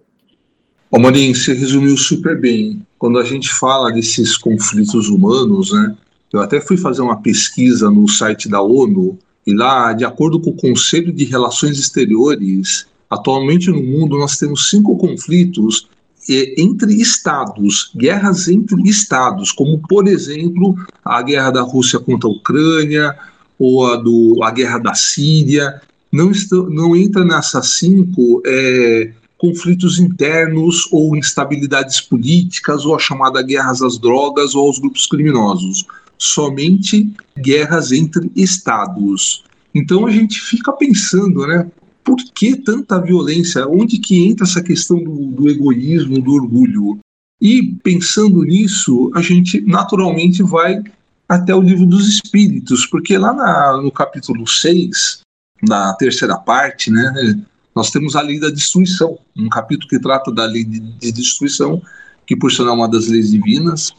Ô, 0.91 0.99
Marinho, 0.99 1.33
você 1.33 1.53
resumiu 1.53 1.95
super 1.95 2.37
bem. 2.37 2.85
Quando 2.99 3.17
a 3.17 3.23
gente 3.23 3.49
fala 3.49 3.89
desses 3.93 4.35
conflitos 4.35 5.07
humanos, 5.07 5.71
né? 5.71 5.95
Eu 6.33 6.41
até 6.41 6.59
fui 6.59 6.75
fazer 6.75 7.01
uma 7.01 7.21
pesquisa 7.21 7.89
no 7.89 8.07
site 8.07 8.49
da 8.49 8.61
ONU 8.61 9.17
E 9.47 9.53
lá, 9.53 9.93
de 9.93 10.03
acordo 10.05 10.39
com 10.39 10.51
o 10.51 10.55
Conselho 10.55 11.11
de 11.11 11.23
Relações 11.23 11.79
Exteriores, 11.79 12.85
atualmente 13.09 13.71
no 13.71 13.81
mundo 13.81 14.17
nós 14.17 14.37
temos 14.37 14.69
cinco 14.69 14.97
conflitos 14.97 15.87
entre 16.29 17.01
estados, 17.01 17.91
guerras 17.95 18.47
entre 18.47 18.87
estados, 18.87 19.51
como 19.51 19.79
por 19.79 20.07
exemplo 20.07 20.75
a 21.03 21.21
guerra 21.23 21.49
da 21.51 21.61
Rússia 21.61 21.99
contra 21.99 22.29
a 22.29 22.31
Ucrânia 22.31 23.17
ou 23.57 23.87
a, 23.87 23.95
do, 23.95 24.43
a 24.43 24.51
guerra 24.51 24.77
da 24.77 24.93
Síria. 24.93 25.81
Não, 26.11 26.29
está, 26.29 26.57
não 26.57 26.95
entra 26.95 27.25
nessas 27.25 27.69
cinco 27.69 28.43
é, 28.45 29.11
conflitos 29.41 29.97
internos 29.97 30.87
ou 30.91 31.15
instabilidades 31.15 31.99
políticas 31.99 32.85
ou 32.85 32.95
a 32.95 32.99
chamada 32.99 33.41
guerras 33.41 33.81
às 33.81 33.97
drogas 33.97 34.53
ou 34.53 34.67
aos 34.67 34.77
grupos 34.77 35.07
criminosos. 35.07 35.83
Somente 36.15 37.11
guerras 37.35 37.91
entre 37.91 38.31
estados. 38.35 39.43
Então 39.73 40.05
a 40.05 40.11
gente 40.11 40.39
fica 40.39 40.71
pensando, 40.71 41.47
né? 41.47 41.67
por 42.03 42.17
que 42.35 42.55
tanta 42.55 43.01
violência? 43.01 43.67
Onde 43.67 43.97
que 43.97 44.23
entra 44.27 44.45
essa 44.45 44.61
questão 44.61 45.03
do, 45.03 45.25
do 45.31 45.49
egoísmo, 45.49 46.21
do 46.21 46.33
orgulho? 46.33 46.99
E 47.41 47.63
pensando 47.83 48.43
nisso, 48.43 49.11
a 49.15 49.21
gente 49.23 49.59
naturalmente 49.61 50.43
vai 50.43 50.83
até 51.27 51.55
o 51.55 51.61
livro 51.61 51.87
dos 51.87 52.07
Espíritos, 52.07 52.85
porque 52.85 53.17
lá 53.17 53.33
na, 53.33 53.81
no 53.81 53.91
capítulo 53.91 54.45
6, 54.45 55.21
na 55.67 55.93
terceira 55.95 56.37
parte, 56.37 56.91
né, 56.91 57.41
nós 57.75 57.89
temos 57.89 58.15
a 58.15 58.21
lei 58.21 58.39
da 58.39 58.49
destruição, 58.49 59.17
um 59.35 59.49
capítulo 59.49 59.89
que 59.89 59.99
trata 59.99 60.31
da 60.31 60.45
lei 60.45 60.63
de, 60.63 60.79
de 60.79 61.11
destruição, 61.11 61.81
que 62.25 62.35
por 62.35 62.51
sinal 62.51 62.73
é 62.73 62.77
uma 62.77 62.89
das 62.89 63.07
leis 63.07 63.31
divinas, 63.31 63.93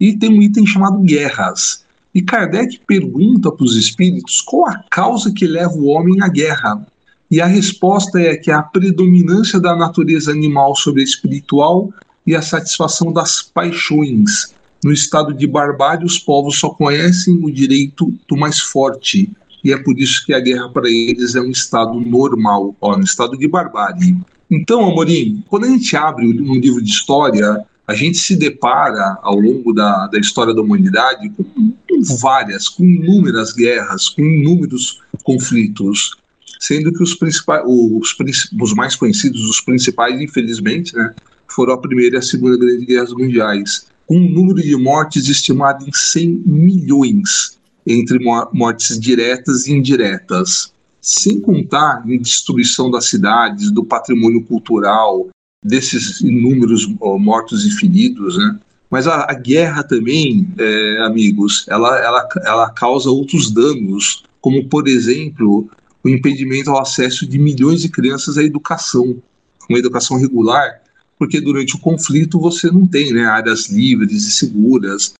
e 0.00 0.16
tem 0.16 0.30
um 0.30 0.42
item 0.42 0.66
chamado 0.66 0.98
guerras. 1.00 1.84
E 2.14 2.22
Kardec 2.22 2.80
pergunta 2.86 3.52
para 3.52 3.64
os 3.64 3.76
espíritos 3.76 4.40
qual 4.40 4.68
a 4.68 4.82
causa 4.90 5.32
que 5.32 5.46
leva 5.46 5.74
o 5.74 5.86
homem 5.86 6.22
à 6.22 6.28
guerra. 6.28 6.86
E 7.30 7.40
a 7.40 7.46
resposta 7.46 8.18
é 8.18 8.36
que 8.36 8.50
a 8.50 8.62
predominância 8.62 9.60
da 9.60 9.76
natureza 9.76 10.30
animal 10.30 10.74
sobre 10.74 11.02
a 11.02 11.04
espiritual 11.04 11.92
e 12.26 12.34
a 12.34 12.40
satisfação 12.40 13.12
das 13.12 13.42
paixões. 13.42 14.54
No 14.82 14.92
estado 14.92 15.34
de 15.34 15.46
barbárie, 15.46 16.06
os 16.06 16.18
povos 16.18 16.58
só 16.58 16.70
conhecem 16.70 17.34
o 17.42 17.50
direito 17.50 18.12
do 18.28 18.36
mais 18.36 18.60
forte, 18.60 19.30
e 19.62 19.72
é 19.72 19.76
por 19.76 19.98
isso 19.98 20.24
que 20.24 20.32
a 20.32 20.40
guerra 20.40 20.68
para 20.68 20.88
eles 20.88 21.34
é 21.34 21.40
um 21.40 21.50
estado 21.50 22.00
normal, 22.00 22.76
ó, 22.80 22.96
um 22.96 23.00
estado 23.00 23.36
de 23.36 23.48
barbárie. 23.48 24.16
Então, 24.50 24.88
Amorim, 24.88 25.42
quando 25.48 25.64
a 25.64 25.68
gente 25.68 25.96
abre 25.96 26.26
um 26.26 26.54
livro 26.54 26.82
de 26.82 26.90
história, 26.90 27.64
a 27.86 27.94
gente 27.94 28.18
se 28.18 28.36
depara 28.36 29.18
ao 29.22 29.38
longo 29.38 29.72
da, 29.72 30.06
da 30.06 30.18
história 30.18 30.54
da 30.54 30.62
humanidade 30.62 31.30
com, 31.30 31.74
várias, 32.20 32.68
com 32.68 32.84
inúmeras 32.84 33.52
guerras, 33.52 34.08
com 34.08 34.22
inúmeros 34.22 35.00
conflitos 35.24 36.16
sendo 36.58 36.92
que 36.92 37.02
os 37.02 37.14
principais, 37.14 37.62
os, 37.66 38.16
os 38.60 38.74
mais 38.74 38.96
conhecidos, 38.96 39.48
os 39.48 39.60
principais, 39.60 40.20
infelizmente, 40.20 40.94
né, 40.96 41.14
foram 41.46 41.74
a 41.74 41.78
Primeira 41.78 42.16
e 42.16 42.18
a 42.18 42.22
Segunda 42.22 42.56
Grande 42.56 42.84
Guerras 42.84 43.12
Mundiais, 43.12 43.86
com 44.06 44.16
um 44.16 44.28
número 44.28 44.60
de 44.60 44.76
mortes 44.76 45.28
estimado 45.28 45.86
em 45.86 45.92
100 45.92 46.42
milhões, 46.44 47.57
entre 47.88 48.18
mortes 48.52 49.00
diretas 49.00 49.66
e 49.66 49.72
indiretas. 49.72 50.72
Sem 51.00 51.40
contar 51.40 52.04
em 52.06 52.20
destruição 52.20 52.90
das 52.90 53.06
cidades, 53.06 53.70
do 53.70 53.84
patrimônio 53.84 54.44
cultural, 54.44 55.28
desses 55.64 56.20
inúmeros 56.20 56.86
mortos 57.18 57.64
e 57.64 57.70
feridos, 57.70 58.36
né? 58.36 58.58
Mas 58.90 59.06
a, 59.06 59.30
a 59.30 59.34
guerra 59.34 59.82
também, 59.82 60.48
é, 60.58 61.02
amigos, 61.02 61.66
ela, 61.68 61.98
ela, 61.98 62.28
ela 62.44 62.70
causa 62.70 63.10
outros 63.10 63.50
danos, 63.50 64.24
como, 64.40 64.66
por 64.66 64.88
exemplo, 64.88 65.68
o 66.02 66.08
impedimento 66.08 66.70
ao 66.70 66.80
acesso 66.80 67.26
de 67.26 67.38
milhões 67.38 67.82
de 67.82 67.88
crianças 67.88 68.38
à 68.38 68.42
educação, 68.42 69.22
uma 69.68 69.78
educação 69.78 70.18
regular, 70.18 70.80
porque 71.18 71.40
durante 71.40 71.76
o 71.76 71.80
conflito 71.80 72.40
você 72.40 72.70
não 72.70 72.86
tem 72.86 73.12
né, 73.12 73.26
áreas 73.26 73.68
livres 73.68 74.24
e 74.24 74.30
seguras, 74.30 75.12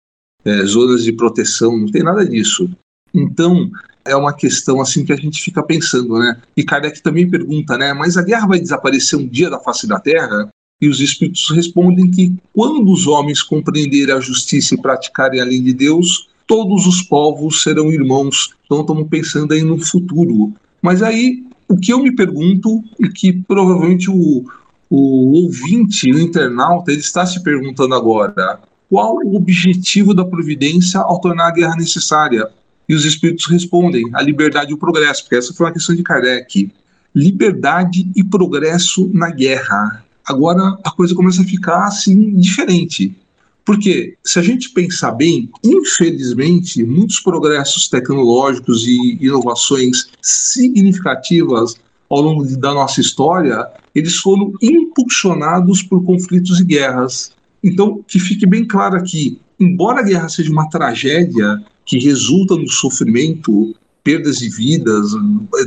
é, 0.45 0.65
zonas 0.65 1.03
de 1.03 1.11
proteção, 1.11 1.77
não 1.77 1.87
tem 1.87 2.03
nada 2.03 2.25
disso. 2.25 2.69
Então, 3.13 3.69
é 4.05 4.15
uma 4.15 4.33
questão 4.33 4.81
assim 4.81 5.05
que 5.05 5.13
a 5.13 5.15
gente 5.15 5.41
fica 5.41 5.61
pensando, 5.63 6.19
né? 6.19 6.37
E 6.55 6.63
Kardec 6.63 7.01
também 7.01 7.29
pergunta, 7.29 7.77
né? 7.77 7.93
Mas 7.93 8.17
a 8.17 8.23
guerra 8.23 8.47
vai 8.47 8.59
desaparecer 8.59 9.17
um 9.19 9.27
dia 9.27 9.49
da 9.49 9.59
face 9.59 9.87
da 9.87 9.99
Terra? 9.99 10.49
E 10.81 10.87
os 10.87 11.01
espíritos 11.01 11.49
respondem 11.51 12.09
que 12.09 12.33
quando 12.53 12.89
os 12.89 13.05
homens 13.05 13.41
compreenderem 13.41 14.15
a 14.15 14.19
justiça 14.19 14.75
e 14.75 14.81
praticarem 14.81 15.41
a 15.41 15.45
lei 15.45 15.59
de 15.59 15.73
Deus, 15.73 16.29
todos 16.47 16.87
os 16.87 17.01
povos 17.01 17.61
serão 17.61 17.91
irmãos. 17.91 18.55
Então 18.65 18.81
estamos 18.81 19.07
pensando 19.09 19.53
aí 19.53 19.61
no 19.61 19.79
futuro. 19.79 20.53
Mas 20.81 21.03
aí, 21.03 21.43
o 21.67 21.77
que 21.77 21.91
eu 21.91 22.01
me 22.01 22.15
pergunto, 22.15 22.81
e 22.97 23.09
que 23.09 23.33
provavelmente 23.33 24.09
o, 24.09 24.45
o 24.89 25.43
ouvinte, 25.43 26.11
o 26.11 26.19
internauta, 26.19 26.91
ele 26.91 27.01
está 27.01 27.25
se 27.25 27.43
perguntando 27.43 27.93
agora, 27.93 28.59
qual 28.89 29.17
o 29.17 29.35
objetivo 29.35 30.13
da 30.13 30.25
providência 30.25 30.99
ao 30.99 31.21
tornar 31.21 31.47
a 31.47 31.51
guerra 31.51 31.75
necessária? 31.75 32.49
E 32.87 32.95
os 32.95 33.05
espíritos 33.05 33.45
respondem, 33.45 34.09
a 34.13 34.21
liberdade 34.21 34.71
e 34.71 34.73
o 34.73 34.77
progresso, 34.77 35.23
porque 35.23 35.35
essa 35.35 35.53
foi 35.53 35.67
uma 35.67 35.73
questão 35.73 35.95
de 35.95 36.01
Kardec. 36.01 36.71
Liberdade 37.13 38.09
e 38.15 38.23
progresso 38.23 39.09
na 39.13 39.29
guerra. 39.29 40.03
Agora 40.25 40.77
a 40.83 40.91
coisa 40.91 41.13
começa 41.13 41.41
a 41.41 41.45
ficar 41.45 41.85
assim 41.85 42.35
diferente. 42.35 43.15
Porque, 43.63 44.17
se 44.23 44.39
a 44.39 44.41
gente 44.41 44.71
pensar 44.71 45.11
bem, 45.11 45.51
infelizmente, 45.63 46.83
muitos 46.83 47.19
progressos 47.19 47.87
tecnológicos 47.87 48.87
e 48.87 49.19
inovações 49.21 50.09
significativas 50.19 51.75
ao 52.09 52.21
longo 52.21 52.43
da 52.57 52.73
nossa 52.73 52.99
história, 52.99 53.67
eles 53.93 54.15
foram 54.15 54.53
impulsionados 54.59 55.83
por 55.83 56.03
conflitos 56.03 56.59
e 56.59 56.63
guerras. 56.63 57.31
Então, 57.63 58.03
que 58.07 58.19
fique 58.19 58.45
bem 58.45 58.65
claro 58.65 58.95
aqui, 58.95 59.39
embora 59.59 59.99
a 59.99 60.03
guerra 60.03 60.29
seja 60.29 60.51
uma 60.51 60.69
tragédia 60.69 61.61
que 61.85 61.99
resulta 61.99 62.55
no 62.55 62.69
sofrimento, 62.69 63.75
perdas 64.03 64.37
de 64.37 64.49
vidas, 64.49 65.11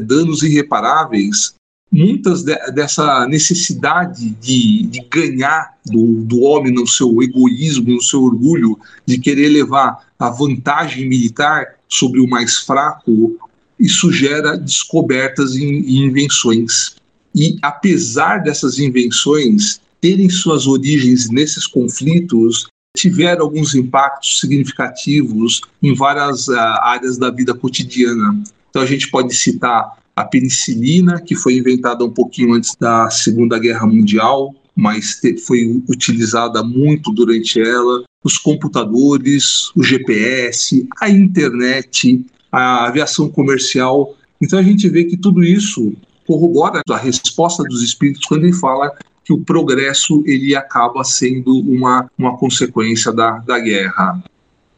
danos 0.00 0.42
irreparáveis, 0.42 1.54
muitas 1.90 2.42
de, 2.42 2.54
dessa 2.72 3.26
necessidade 3.26 4.30
de, 4.40 4.84
de 4.84 5.00
ganhar 5.10 5.76
do, 5.84 6.24
do 6.24 6.40
homem 6.40 6.72
no 6.72 6.86
seu 6.86 7.22
egoísmo, 7.22 7.92
no 7.92 8.02
seu 8.02 8.22
orgulho, 8.22 8.78
de 9.04 9.18
querer 9.18 9.48
levar 9.48 9.98
a 10.18 10.30
vantagem 10.30 11.06
militar 11.06 11.74
sobre 11.88 12.20
o 12.20 12.28
mais 12.28 12.56
fraco, 12.58 13.36
isso 13.78 14.10
gera 14.10 14.56
descobertas 14.56 15.54
e, 15.56 15.64
invenções. 15.98 16.96
E 17.34 17.58
apesar 17.60 18.38
dessas 18.38 18.78
invenções 18.78 19.80
terem 20.02 20.28
suas 20.28 20.66
origens 20.66 21.30
nesses 21.30 21.64
conflitos, 21.64 22.66
tiveram 22.94 23.44
alguns 23.44 23.74
impactos 23.74 24.40
significativos 24.40 25.60
em 25.80 25.94
várias 25.94 26.48
uh, 26.48 26.58
áreas 26.82 27.16
da 27.16 27.30
vida 27.30 27.54
cotidiana. 27.54 28.42
Então 28.68 28.82
a 28.82 28.86
gente 28.86 29.08
pode 29.10 29.32
citar 29.32 29.96
a 30.14 30.24
penicilina, 30.24 31.20
que 31.20 31.36
foi 31.36 31.56
inventada 31.56 32.04
um 32.04 32.10
pouquinho 32.10 32.52
antes 32.54 32.74
da 32.78 33.08
Segunda 33.10 33.58
Guerra 33.58 33.86
Mundial, 33.86 34.54
mas 34.74 35.20
foi 35.46 35.82
utilizada 35.88 36.62
muito 36.62 37.12
durante 37.12 37.60
ela, 37.60 38.02
os 38.24 38.36
computadores, 38.36 39.70
o 39.76 39.82
GPS, 39.82 40.86
a 41.00 41.08
internet, 41.08 42.26
a 42.50 42.86
aviação 42.86 43.28
comercial. 43.28 44.16
Então 44.40 44.58
a 44.58 44.62
gente 44.62 44.88
vê 44.88 45.04
que 45.04 45.16
tudo 45.16 45.44
isso 45.44 45.92
corrobora 46.26 46.80
a 46.90 46.96
resposta 46.96 47.62
dos 47.64 47.82
espíritos 47.82 48.26
quando 48.26 48.44
ele 48.44 48.52
fala 48.52 48.92
que 49.24 49.32
o 49.32 49.38
progresso 49.38 50.22
ele 50.26 50.54
acaba 50.54 51.04
sendo 51.04 51.58
uma, 51.60 52.10
uma 52.18 52.36
consequência 52.36 53.12
da, 53.12 53.38
da 53.38 53.58
guerra. 53.58 54.22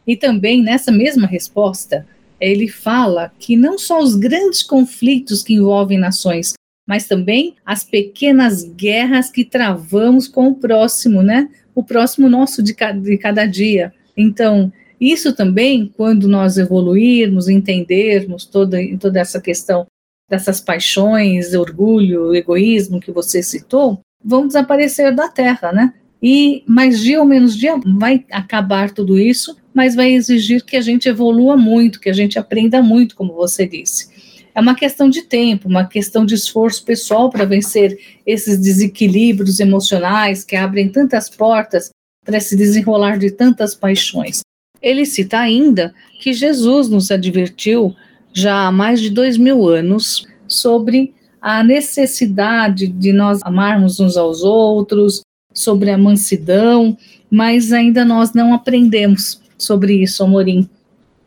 E 0.05 0.15
também 0.15 0.61
nessa 0.61 0.91
mesma 0.91 1.25
resposta, 1.25 2.05
ele 2.39 2.67
fala 2.67 3.31
que 3.39 3.55
não 3.55 3.77
só 3.77 4.01
os 4.01 4.15
grandes 4.15 4.61
conflitos 4.61 5.41
que 5.41 5.55
envolvem 5.55 5.97
nações, 5.97 6.53
mas 6.87 7.07
também 7.07 7.55
as 7.65 7.83
pequenas 7.83 8.63
guerras 8.63 9.31
que 9.31 9.43
travamos 9.43 10.27
com 10.27 10.49
o 10.49 10.55
próximo, 10.55 11.23
né? 11.23 11.49
O 11.73 11.83
próximo 11.83 12.29
nosso 12.29 12.61
de, 12.61 12.75
de 13.01 13.17
cada 13.17 13.45
dia. 13.45 13.91
Então, 14.15 14.71
isso 15.01 15.33
também, 15.33 15.91
quando 15.97 16.27
nós 16.27 16.57
evoluirmos, 16.57 17.49
entendermos 17.49 18.45
toda, 18.45 18.77
toda 18.99 19.19
essa 19.19 19.41
questão 19.41 19.87
dessas 20.29 20.59
paixões, 20.59 21.53
orgulho, 21.53 22.33
egoísmo 22.33 22.99
que 22.99 23.11
você 23.11 23.43
citou, 23.43 23.99
vão 24.25 24.47
desaparecer 24.47 25.13
da 25.13 25.29
Terra, 25.29 25.71
né? 25.71 25.93
E 26.21 26.63
mais 26.65 26.99
dia 26.99 27.19
ou 27.19 27.25
menos 27.25 27.55
dia 27.55 27.79
vai 27.85 28.25
acabar 28.31 28.89
tudo 28.89 29.19
isso, 29.19 29.55
mas 29.71 29.93
vai 29.93 30.11
exigir 30.11 30.65
que 30.65 30.75
a 30.75 30.81
gente 30.81 31.07
evolua 31.07 31.55
muito, 31.55 31.99
que 31.99 32.09
a 32.09 32.13
gente 32.13 32.39
aprenda 32.39 32.81
muito, 32.81 33.15
como 33.15 33.33
você 33.33 33.67
disse. 33.67 34.09
É 34.55 34.59
uma 34.59 34.73
questão 34.73 35.09
de 35.09 35.21
tempo, 35.21 35.67
uma 35.67 35.85
questão 35.85 36.25
de 36.25 36.33
esforço 36.33 36.83
pessoal 36.83 37.29
para 37.29 37.45
vencer 37.45 37.99
esses 38.25 38.57
desequilíbrios 38.57 39.59
emocionais 39.59 40.43
que 40.43 40.55
abrem 40.55 40.89
tantas 40.89 41.29
portas 41.29 41.91
para 42.25 42.39
se 42.39 42.55
desenrolar 42.55 43.19
de 43.19 43.29
tantas 43.29 43.75
paixões. 43.75 44.39
Ele 44.81 45.05
cita 45.05 45.37
ainda 45.39 45.93
que 46.19 46.33
Jesus 46.33 46.89
nos 46.89 47.11
advertiu 47.11 47.93
já 48.33 48.67
há 48.67 48.71
mais 48.71 48.99
de 49.01 49.09
dois 49.09 49.37
mil 49.37 49.67
anos 49.67 50.25
sobre 50.47 51.13
a 51.45 51.63
necessidade 51.63 52.87
de 52.87 53.13
nós 53.13 53.39
amarmos 53.43 53.99
uns 53.99 54.17
aos 54.17 54.41
outros, 54.41 55.21
sobre 55.53 55.91
a 55.91 55.97
mansidão, 55.97 56.97
mas 57.29 57.71
ainda 57.71 58.03
nós 58.03 58.33
não 58.33 58.51
aprendemos 58.51 59.39
sobre 59.55 59.93
isso, 60.01 60.23
Amorim. 60.23 60.67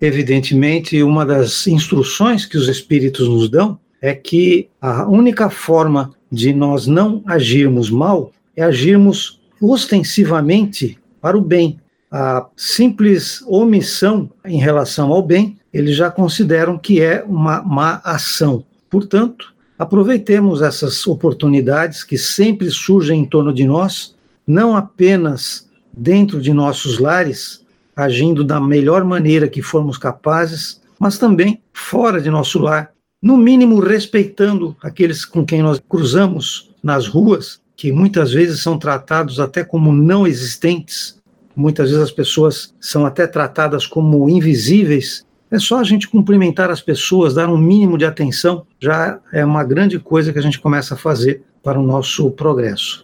Evidentemente, 0.00 1.02
uma 1.02 1.26
das 1.26 1.66
instruções 1.66 2.46
que 2.46 2.56
os 2.56 2.68
espíritos 2.68 3.28
nos 3.28 3.50
dão 3.50 3.78
é 4.00 4.14
que 4.14 4.68
a 4.80 5.06
única 5.06 5.50
forma 5.50 6.12
de 6.32 6.54
nós 6.54 6.86
não 6.86 7.22
agirmos 7.26 7.90
mal 7.90 8.32
é 8.56 8.62
agirmos 8.62 9.40
ostensivamente 9.60 10.98
para 11.20 11.36
o 11.36 11.40
bem, 11.40 11.78
a 12.10 12.46
simples 12.56 13.44
omissão 13.46 14.30
em 14.44 14.58
relação 14.58 15.12
ao 15.12 15.22
bem, 15.22 15.58
eles 15.72 15.94
já 15.94 16.10
consideram 16.10 16.78
que 16.78 17.00
é 17.00 17.22
uma 17.22 17.62
má 17.62 18.00
ação. 18.02 18.64
Portanto, 18.88 19.54
aproveitemos 19.78 20.62
essas 20.62 21.06
oportunidades 21.06 22.02
que 22.02 22.18
sempre 22.18 22.70
surgem 22.70 23.20
em 23.20 23.24
torno 23.24 23.52
de 23.52 23.64
nós, 23.64 24.16
não 24.46 24.74
apenas 24.74 25.68
dentro 25.92 26.40
de 26.40 26.52
nossos 26.52 26.98
lares, 26.98 27.59
agindo 28.02 28.42
da 28.42 28.60
melhor 28.60 29.04
maneira 29.04 29.48
que 29.48 29.62
formos 29.62 29.98
capazes, 29.98 30.80
mas 30.98 31.18
também 31.18 31.62
fora 31.72 32.20
de 32.20 32.30
nosso 32.30 32.58
lar, 32.58 32.92
no 33.22 33.36
mínimo 33.36 33.80
respeitando 33.80 34.76
aqueles 34.82 35.24
com 35.24 35.44
quem 35.44 35.62
nós 35.62 35.80
cruzamos 35.88 36.70
nas 36.82 37.06
ruas, 37.06 37.60
que 37.76 37.92
muitas 37.92 38.32
vezes 38.32 38.62
são 38.62 38.78
tratados 38.78 39.40
até 39.40 39.64
como 39.64 39.92
não 39.92 40.26
existentes, 40.26 41.20
Muitas 41.60 41.90
vezes 41.90 42.04
as 42.04 42.12
pessoas 42.12 42.74
são 42.80 43.04
até 43.04 43.26
tratadas 43.26 43.86
como 43.86 44.28
invisíveis. 44.28 45.26
É 45.50 45.58
só 45.58 45.78
a 45.78 45.84
gente 45.84 46.08
cumprimentar 46.08 46.70
as 46.70 46.80
pessoas, 46.80 47.34
dar 47.34 47.48
um 47.48 47.58
mínimo 47.58 47.98
de 47.98 48.04
atenção, 48.04 48.64
já 48.78 49.18
é 49.32 49.44
uma 49.44 49.64
grande 49.64 49.98
coisa 49.98 50.32
que 50.32 50.38
a 50.38 50.42
gente 50.42 50.60
começa 50.60 50.94
a 50.94 50.96
fazer 50.96 51.42
para 51.62 51.78
o 51.78 51.82
nosso 51.82 52.30
progresso. 52.30 53.02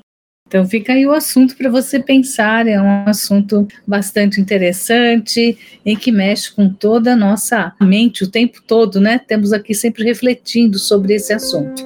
Então 0.48 0.64
fica 0.64 0.92
aí 0.92 1.04
o 1.04 1.12
assunto 1.12 1.56
para 1.56 1.68
você 1.68 1.98
pensar, 1.98 2.68
é 2.68 2.80
um 2.80 3.04
assunto 3.08 3.66
bastante 3.84 4.40
interessante 4.40 5.58
e 5.84 5.96
que 5.96 6.12
mexe 6.12 6.52
com 6.52 6.68
toda 6.68 7.14
a 7.14 7.16
nossa 7.16 7.72
mente 7.80 8.22
o 8.22 8.30
tempo 8.30 8.62
todo, 8.64 9.00
né? 9.00 9.18
Temos 9.18 9.52
aqui 9.52 9.74
sempre 9.74 10.04
refletindo 10.04 10.78
sobre 10.78 11.14
esse 11.14 11.32
assunto. 11.32 11.84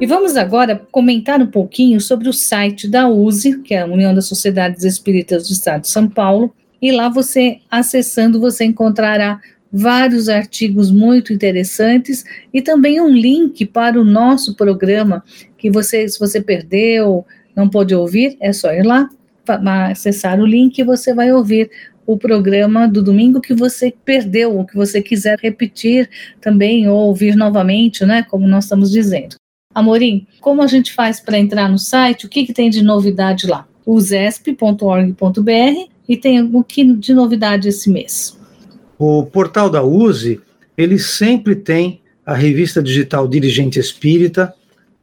E 0.00 0.06
vamos 0.06 0.36
agora 0.36 0.80
comentar 0.90 1.42
um 1.42 1.46
pouquinho 1.46 2.00
sobre 2.00 2.28
o 2.28 2.32
site 2.32 2.88
da 2.88 3.08
USE, 3.08 3.60
que 3.62 3.74
é 3.74 3.80
a 3.80 3.86
União 3.86 4.14
das 4.14 4.26
Sociedades 4.26 4.82
Espíritas 4.82 5.48
do 5.48 5.52
Estado 5.52 5.82
de 5.82 5.88
São 5.88 6.08
Paulo, 6.08 6.54
e 6.80 6.92
lá 6.92 7.08
você, 7.08 7.58
acessando, 7.70 8.38
você 8.38 8.64
encontrará 8.64 9.40
vários 9.72 10.28
artigos 10.28 10.90
muito 10.90 11.32
interessantes 11.32 12.24
e 12.52 12.62
também 12.62 13.00
um 13.00 13.10
link 13.10 13.64
para 13.66 14.00
o 14.00 14.04
nosso 14.04 14.54
programa, 14.54 15.24
que 15.58 15.70
você, 15.70 16.08
se 16.08 16.18
você 16.18 16.40
perdeu, 16.40 17.24
não 17.54 17.68
pôde 17.68 17.94
ouvir, 17.94 18.36
é 18.40 18.52
só 18.52 18.72
ir 18.72 18.84
lá, 18.84 19.08
acessar 19.90 20.40
o 20.40 20.46
link 20.46 20.78
e 20.78 20.84
você 20.84 21.14
vai 21.14 21.32
ouvir 21.32 21.70
o 22.06 22.16
programa 22.16 22.86
do 22.86 23.02
domingo 23.02 23.40
que 23.40 23.52
você 23.52 23.92
perdeu, 24.04 24.56
ou 24.56 24.64
que 24.64 24.76
você 24.76 25.02
quiser 25.02 25.38
repetir 25.40 26.08
também, 26.40 26.88
ou 26.88 27.08
ouvir 27.08 27.34
novamente, 27.34 28.04
né, 28.04 28.22
como 28.22 28.46
nós 28.46 28.64
estamos 28.64 28.92
dizendo. 28.92 29.34
Amorim, 29.74 30.26
como 30.40 30.62
a 30.62 30.66
gente 30.66 30.92
faz 30.92 31.20
para 31.20 31.38
entrar 31.38 31.68
no 31.68 31.78
site? 31.78 32.24
O 32.24 32.28
que, 32.28 32.46
que 32.46 32.52
tem 32.52 32.70
de 32.70 32.82
novidade 32.82 33.46
lá? 33.46 33.66
usesp.org.br 33.84 35.90
e 36.08 36.16
tem 36.16 36.42
o 36.42 36.64
que 36.64 36.84
de 36.84 37.14
novidade 37.14 37.68
esse 37.68 37.90
mês? 37.90 38.35
O 38.98 39.24
portal 39.26 39.68
da 39.68 39.82
USE, 39.82 40.40
ele 40.76 40.98
sempre 40.98 41.54
tem 41.54 42.00
a 42.24 42.34
revista 42.34 42.82
digital 42.82 43.28
Dirigente 43.28 43.78
Espírita, 43.78 44.54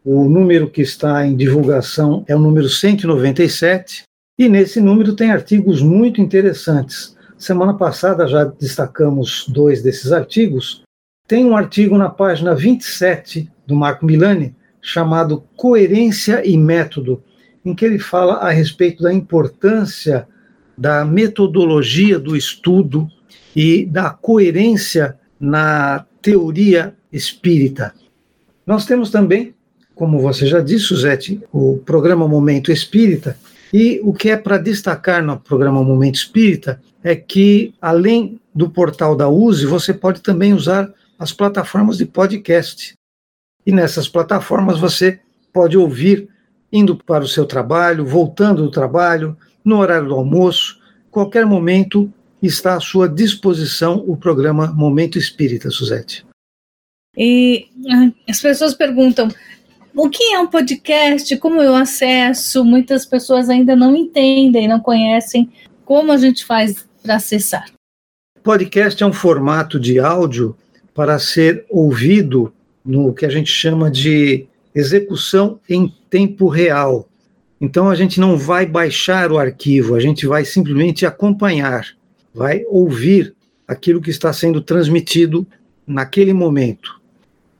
o 0.03 0.27
número 0.27 0.69
que 0.69 0.81
está 0.81 1.25
em 1.25 1.35
divulgação 1.35 2.25
é 2.27 2.35
o 2.35 2.39
número 2.39 2.67
197, 2.67 4.03
e 4.37 4.49
nesse 4.49 4.81
número 4.81 5.15
tem 5.15 5.31
artigos 5.31 5.81
muito 5.81 6.19
interessantes. 6.19 7.15
Semana 7.37 7.75
passada 7.75 8.27
já 8.27 8.43
destacamos 8.43 9.45
dois 9.47 9.83
desses 9.83 10.11
artigos. 10.11 10.81
Tem 11.27 11.45
um 11.45 11.55
artigo 11.55 11.97
na 11.97 12.09
página 12.09 12.55
27 12.55 13.49
do 13.65 13.75
Marco 13.75 14.05
Milani, 14.05 14.55
chamado 14.81 15.43
Coerência 15.55 16.45
e 16.45 16.57
Método, 16.57 17.23
em 17.63 17.73
que 17.73 17.85
ele 17.85 17.99
fala 17.99 18.35
a 18.35 18.49
respeito 18.49 19.03
da 19.03 19.13
importância 19.13 20.27
da 20.77 21.05
metodologia 21.05 22.19
do 22.19 22.35
estudo 22.35 23.07
e 23.55 23.85
da 23.85 24.09
coerência 24.09 25.17
na 25.39 26.05
teoria 26.21 26.95
espírita. 27.11 27.93
Nós 28.65 28.85
temos 28.85 29.09
também, 29.09 29.53
como 29.93 30.19
você 30.19 30.47
já 30.47 30.61
disse, 30.61 30.85
Suzete, 30.85 31.41
o 31.51 31.77
programa 31.85 32.27
Momento 32.27 32.71
Espírita, 32.71 33.37
e 33.73 33.99
o 34.03 34.13
que 34.13 34.29
é 34.29 34.37
para 34.37 34.57
destacar 34.57 35.23
no 35.23 35.39
programa 35.39 35.83
Momento 35.83 36.15
Espírita 36.15 36.79
é 37.03 37.15
que, 37.15 37.73
além 37.81 38.39
do 38.53 38.69
portal 38.69 39.15
da 39.15 39.27
USE, 39.27 39.65
você 39.65 39.93
pode 39.93 40.21
também 40.21 40.53
usar 40.53 40.91
as 41.17 41.33
plataformas 41.33 41.97
de 41.97 42.05
podcast. 42.05 42.93
E 43.65 43.71
nessas 43.71 44.07
plataformas 44.07 44.79
você 44.79 45.19
pode 45.51 45.77
ouvir 45.77 46.29
indo 46.71 46.95
para 46.95 47.23
o 47.23 47.27
seu 47.27 47.45
trabalho, 47.45 48.05
voltando 48.05 48.63
do 48.63 48.71
trabalho, 48.71 49.37
no 49.63 49.77
horário 49.77 50.07
do 50.07 50.15
almoço, 50.15 50.79
qualquer 51.11 51.45
momento 51.45 52.11
está 52.47 52.75
à 52.75 52.79
sua 52.79 53.07
disposição 53.07 54.03
o 54.07 54.17
programa 54.17 54.67
Momento 54.67 55.17
Espírita, 55.17 55.69
Suzete. 55.69 56.25
E 57.17 57.67
ah, 57.89 58.11
as 58.29 58.41
pessoas 58.41 58.73
perguntam: 58.73 59.29
o 59.95 60.09
que 60.09 60.33
é 60.33 60.39
um 60.39 60.47
podcast? 60.47 61.37
Como 61.37 61.61
eu 61.61 61.75
acesso? 61.75 62.65
Muitas 62.65 63.05
pessoas 63.05 63.49
ainda 63.49 63.75
não 63.75 63.95
entendem, 63.95 64.67
não 64.67 64.79
conhecem 64.79 65.51
como 65.85 66.11
a 66.11 66.17
gente 66.17 66.43
faz 66.45 66.85
para 67.01 67.15
acessar. 67.15 67.65
Podcast 68.41 69.01
é 69.01 69.05
um 69.05 69.13
formato 69.13 69.79
de 69.79 69.99
áudio 69.99 70.55
para 70.93 71.17
ser 71.19 71.65
ouvido 71.69 72.53
no 72.83 73.13
que 73.13 73.25
a 73.25 73.29
gente 73.29 73.49
chama 73.49 73.89
de 73.89 74.45
execução 74.75 75.59
em 75.69 75.93
tempo 76.09 76.47
real. 76.47 77.07
Então 77.61 77.89
a 77.89 77.95
gente 77.95 78.19
não 78.19 78.37
vai 78.37 78.65
baixar 78.65 79.31
o 79.31 79.37
arquivo, 79.37 79.95
a 79.95 79.99
gente 79.99 80.25
vai 80.25 80.43
simplesmente 80.43 81.05
acompanhar, 81.05 81.87
vai 82.33 82.63
ouvir 82.67 83.35
aquilo 83.67 84.01
que 84.01 84.09
está 84.09 84.33
sendo 84.33 84.61
transmitido 84.61 85.47
naquele 85.85 86.33
momento. 86.33 87.01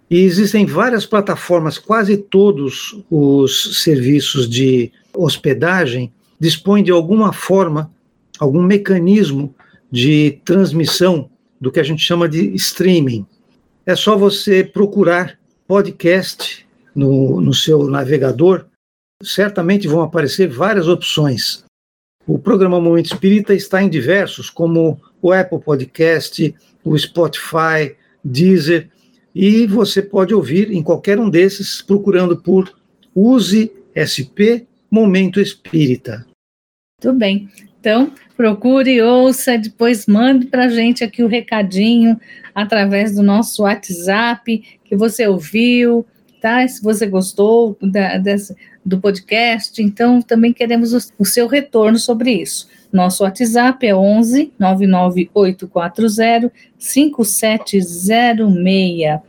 E 0.09 0.19
existem 0.19 0.65
várias 0.65 1.05
plataformas, 1.05 1.77
quase 1.77 2.17
todos 2.17 3.03
os 3.09 3.81
serviços 3.81 4.49
de 4.49 4.91
hospedagem 5.15 6.11
dispõem 6.39 6.83
de 6.83 6.91
alguma 6.91 7.31
forma, 7.31 7.91
algum 8.39 8.61
mecanismo 8.61 9.55
de 9.91 10.39
transmissão 10.43 11.29
do 11.59 11.71
que 11.71 11.79
a 11.79 11.83
gente 11.83 12.03
chama 12.03 12.27
de 12.27 12.53
streaming. 12.55 13.25
É 13.85 13.95
só 13.95 14.17
você 14.17 14.63
procurar 14.63 15.37
podcast 15.67 16.65
no, 16.93 17.39
no 17.39 17.53
seu 17.53 17.87
navegador, 17.87 18.65
certamente 19.23 19.87
vão 19.87 20.01
aparecer 20.01 20.47
várias 20.49 20.87
opções. 20.87 21.62
O 22.25 22.39
programa 22.39 22.79
Momento 22.79 23.07
Espírita 23.07 23.53
está 23.53 23.83
em 23.83 23.89
diversos, 23.89 24.49
como 24.49 24.99
o 25.21 25.33
Apple 25.33 25.59
Podcast, 25.59 26.55
o 26.83 26.97
Spotify, 26.97 27.95
Deezer, 28.23 28.89
e 29.35 29.67
você 29.67 30.01
pode 30.01 30.33
ouvir 30.33 30.71
em 30.71 30.81
qualquer 30.81 31.19
um 31.19 31.29
desses 31.29 31.81
procurando 31.81 32.37
por 32.37 32.73
Use 33.13 33.71
SP 33.91 34.65
Momento 34.89 35.41
Espírita. 35.41 36.25
Tudo 37.01 37.17
bem. 37.17 37.49
Então, 37.79 38.13
procure, 38.37 39.01
ouça, 39.01 39.57
depois 39.57 40.05
mande 40.05 40.45
para 40.45 40.65
a 40.65 40.69
gente 40.69 41.03
aqui 41.03 41.21
o 41.21 41.27
recadinho 41.27 42.17
através 42.55 43.15
do 43.15 43.21
nosso 43.21 43.63
WhatsApp 43.63 44.63
que 44.85 44.95
você 44.95 45.27
ouviu, 45.27 46.05
tá? 46.41 46.65
Se 46.65 46.81
você 46.81 47.05
gostou 47.05 47.77
da, 47.81 48.17
desse, 48.17 48.55
do 48.85 48.99
podcast, 48.99 49.81
então 49.81 50.21
também 50.21 50.51
queremos 50.51 50.93
o, 50.93 50.97
o, 51.19 51.25
seu 51.25 51.47
retorno 51.47 51.97
sobre 51.97 52.33
isso. 52.33 52.67
Nosso 52.91 53.23
WhatsApp 53.23 53.87
é 53.87 53.95
11 53.95 54.51
99840 54.59 56.51
5706. 56.77 59.21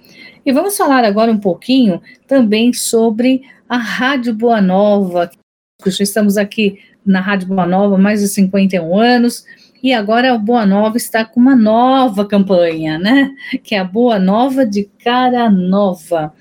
E 0.45 0.53
vamos 0.53 0.77
falar 0.77 1.05
agora 1.05 1.31
um 1.33 1.39
pouquinho 1.39 2.03
também 2.27 2.73
sobre 2.73 3.43
a 3.69 3.79
Rádio 3.79 4.35
Boa 4.35 4.61
Nova. 4.61 5.31
Estamos 5.87 6.37
aqui 6.37 6.81
na 7.05 7.21
Rádio 7.21 7.49
Boa 7.49 7.67
Nova 7.67 7.95
há 7.95 7.99
mais 7.99 8.21
de 8.21 8.29
51 8.29 8.99
anos, 8.99 9.45
e 9.83 9.93
agora 9.93 10.33
a 10.33 10.39
Boa 10.39 10.65
Nova 10.65 10.97
está 10.97 11.27
com 11.27 11.39
uma 11.39 11.55
nova 11.55 12.27
campanha, 12.27 12.99
né? 12.99 13.31
Que 13.63 13.75
é 13.75 13.79
a 13.79 13.85
Boa 13.85 14.19
Nova 14.19 14.65
de 14.65 14.89
Cara 15.05 15.51
Nova. 15.51 16.33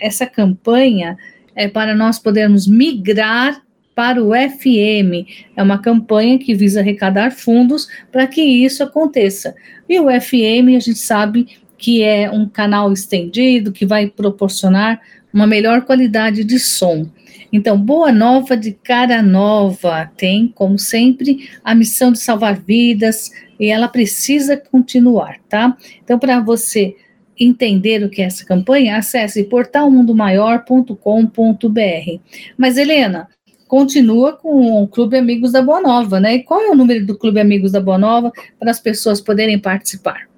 Essa 0.00 0.24
campanha 0.24 1.18
é 1.54 1.68
para 1.68 1.94
nós 1.94 2.18
podermos 2.18 2.66
migrar 2.66 3.62
para 3.94 4.22
o 4.22 4.30
FM. 4.30 5.28
É 5.56 5.62
uma 5.62 5.78
campanha 5.78 6.38
que 6.38 6.54
visa 6.54 6.80
arrecadar 6.80 7.30
fundos 7.30 7.86
para 8.10 8.26
que 8.26 8.40
isso 8.40 8.82
aconteça. 8.82 9.54
E 9.88 10.00
o 10.00 10.08
FM, 10.08 10.76
a 10.76 10.80
gente 10.80 10.98
sabe 10.98 11.46
que 11.76 12.02
é 12.02 12.30
um 12.30 12.48
canal 12.48 12.92
estendido 12.92 13.72
que 13.72 13.84
vai 13.84 14.06
proporcionar 14.06 15.00
uma 15.32 15.46
melhor 15.46 15.82
qualidade 15.82 16.44
de 16.44 16.58
som. 16.58 17.08
Então, 17.52 17.78
Boa 17.78 18.10
Nova 18.10 18.56
de 18.56 18.72
Cara 18.72 19.20
Nova 19.20 20.10
tem, 20.16 20.48
como 20.48 20.78
sempre, 20.78 21.50
a 21.62 21.74
missão 21.74 22.12
de 22.12 22.18
salvar 22.18 22.58
vidas 22.58 23.30
e 23.60 23.66
ela 23.66 23.88
precisa 23.88 24.56
continuar, 24.56 25.38
tá? 25.48 25.76
Então, 26.02 26.18
para 26.18 26.40
você 26.40 26.96
entender 27.38 28.04
o 28.04 28.10
que 28.10 28.22
é 28.22 28.26
essa 28.26 28.44
campanha, 28.44 28.96
acesse 28.96 29.44
portalmundomaior.com.br. 29.44 32.20
Mas, 32.56 32.76
Helena, 32.76 33.28
continua 33.66 34.34
com 34.34 34.82
o 34.82 34.88
Clube 34.88 35.16
Amigos 35.16 35.52
da 35.52 35.62
Boa 35.62 35.80
Nova, 35.80 36.20
né? 36.20 36.34
E 36.34 36.42
qual 36.42 36.60
é 36.60 36.70
o 36.70 36.74
número 36.74 37.06
do 37.06 37.16
Clube 37.16 37.40
Amigos 37.40 37.72
da 37.72 37.80
Boa 37.80 37.98
Nova 37.98 38.30
para 38.58 38.70
as 38.70 38.78
pessoas 38.78 39.20
poderem 39.20 39.58
participar? 39.58 40.28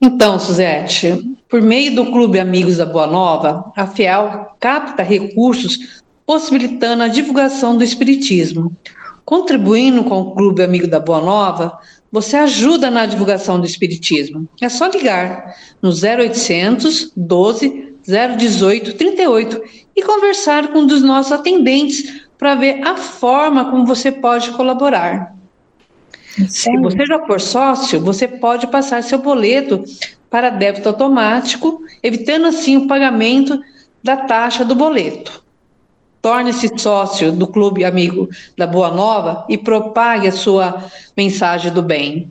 Então, 0.00 0.38
Suzete, 0.38 1.36
por 1.48 1.60
meio 1.60 1.96
do 1.96 2.12
Clube 2.12 2.38
Amigos 2.38 2.76
da 2.76 2.86
Boa 2.86 3.08
Nova, 3.08 3.72
a 3.76 3.84
FIEL 3.84 4.54
capta 4.60 5.02
recursos 5.02 6.00
possibilitando 6.24 7.02
a 7.02 7.08
divulgação 7.08 7.76
do 7.76 7.82
Espiritismo. 7.82 8.72
Contribuindo 9.24 10.04
com 10.04 10.20
o 10.20 10.36
Clube 10.36 10.62
Amigo 10.62 10.86
da 10.86 11.00
Boa 11.00 11.20
Nova, 11.20 11.80
você 12.10 12.36
ajuda 12.36 12.90
na 12.90 13.06
divulgação 13.06 13.60
do 13.60 13.66
Espiritismo. 13.66 14.48
É 14.60 14.68
só 14.68 14.86
ligar 14.86 15.54
no 15.82 15.90
0800 15.90 17.12
12 17.16 17.94
018 18.36 18.94
38 18.94 19.62
e 19.94 20.02
conversar 20.02 20.68
com 20.68 20.80
um 20.80 20.86
dos 20.86 21.02
nossos 21.02 21.32
atendentes 21.32 22.22
para 22.38 22.54
ver 22.54 22.86
a 22.86 22.96
forma 22.96 23.70
como 23.70 23.84
você 23.84 24.10
pode 24.10 24.50
colaborar. 24.52 25.34
Se 26.48 26.70
você 26.78 27.04
já 27.04 27.18
for 27.26 27.40
sócio, 27.40 28.00
você 28.00 28.28
pode 28.28 28.68
passar 28.68 29.02
seu 29.02 29.18
boleto 29.18 29.82
para 30.30 30.50
débito 30.50 30.88
automático, 30.88 31.82
evitando 32.02 32.46
assim 32.46 32.76
o 32.76 32.86
pagamento 32.86 33.60
da 34.02 34.16
taxa 34.16 34.64
do 34.64 34.74
boleto. 34.74 35.42
Torne-se 36.20 36.70
sócio 36.76 37.32
do 37.32 37.46
Clube 37.46 37.84
Amigo 37.84 38.28
da 38.56 38.66
Boa 38.66 38.90
Nova 38.90 39.46
e 39.48 39.56
propague 39.56 40.26
a 40.26 40.32
sua 40.32 40.84
mensagem 41.16 41.72
do 41.72 41.82
bem. 41.82 42.30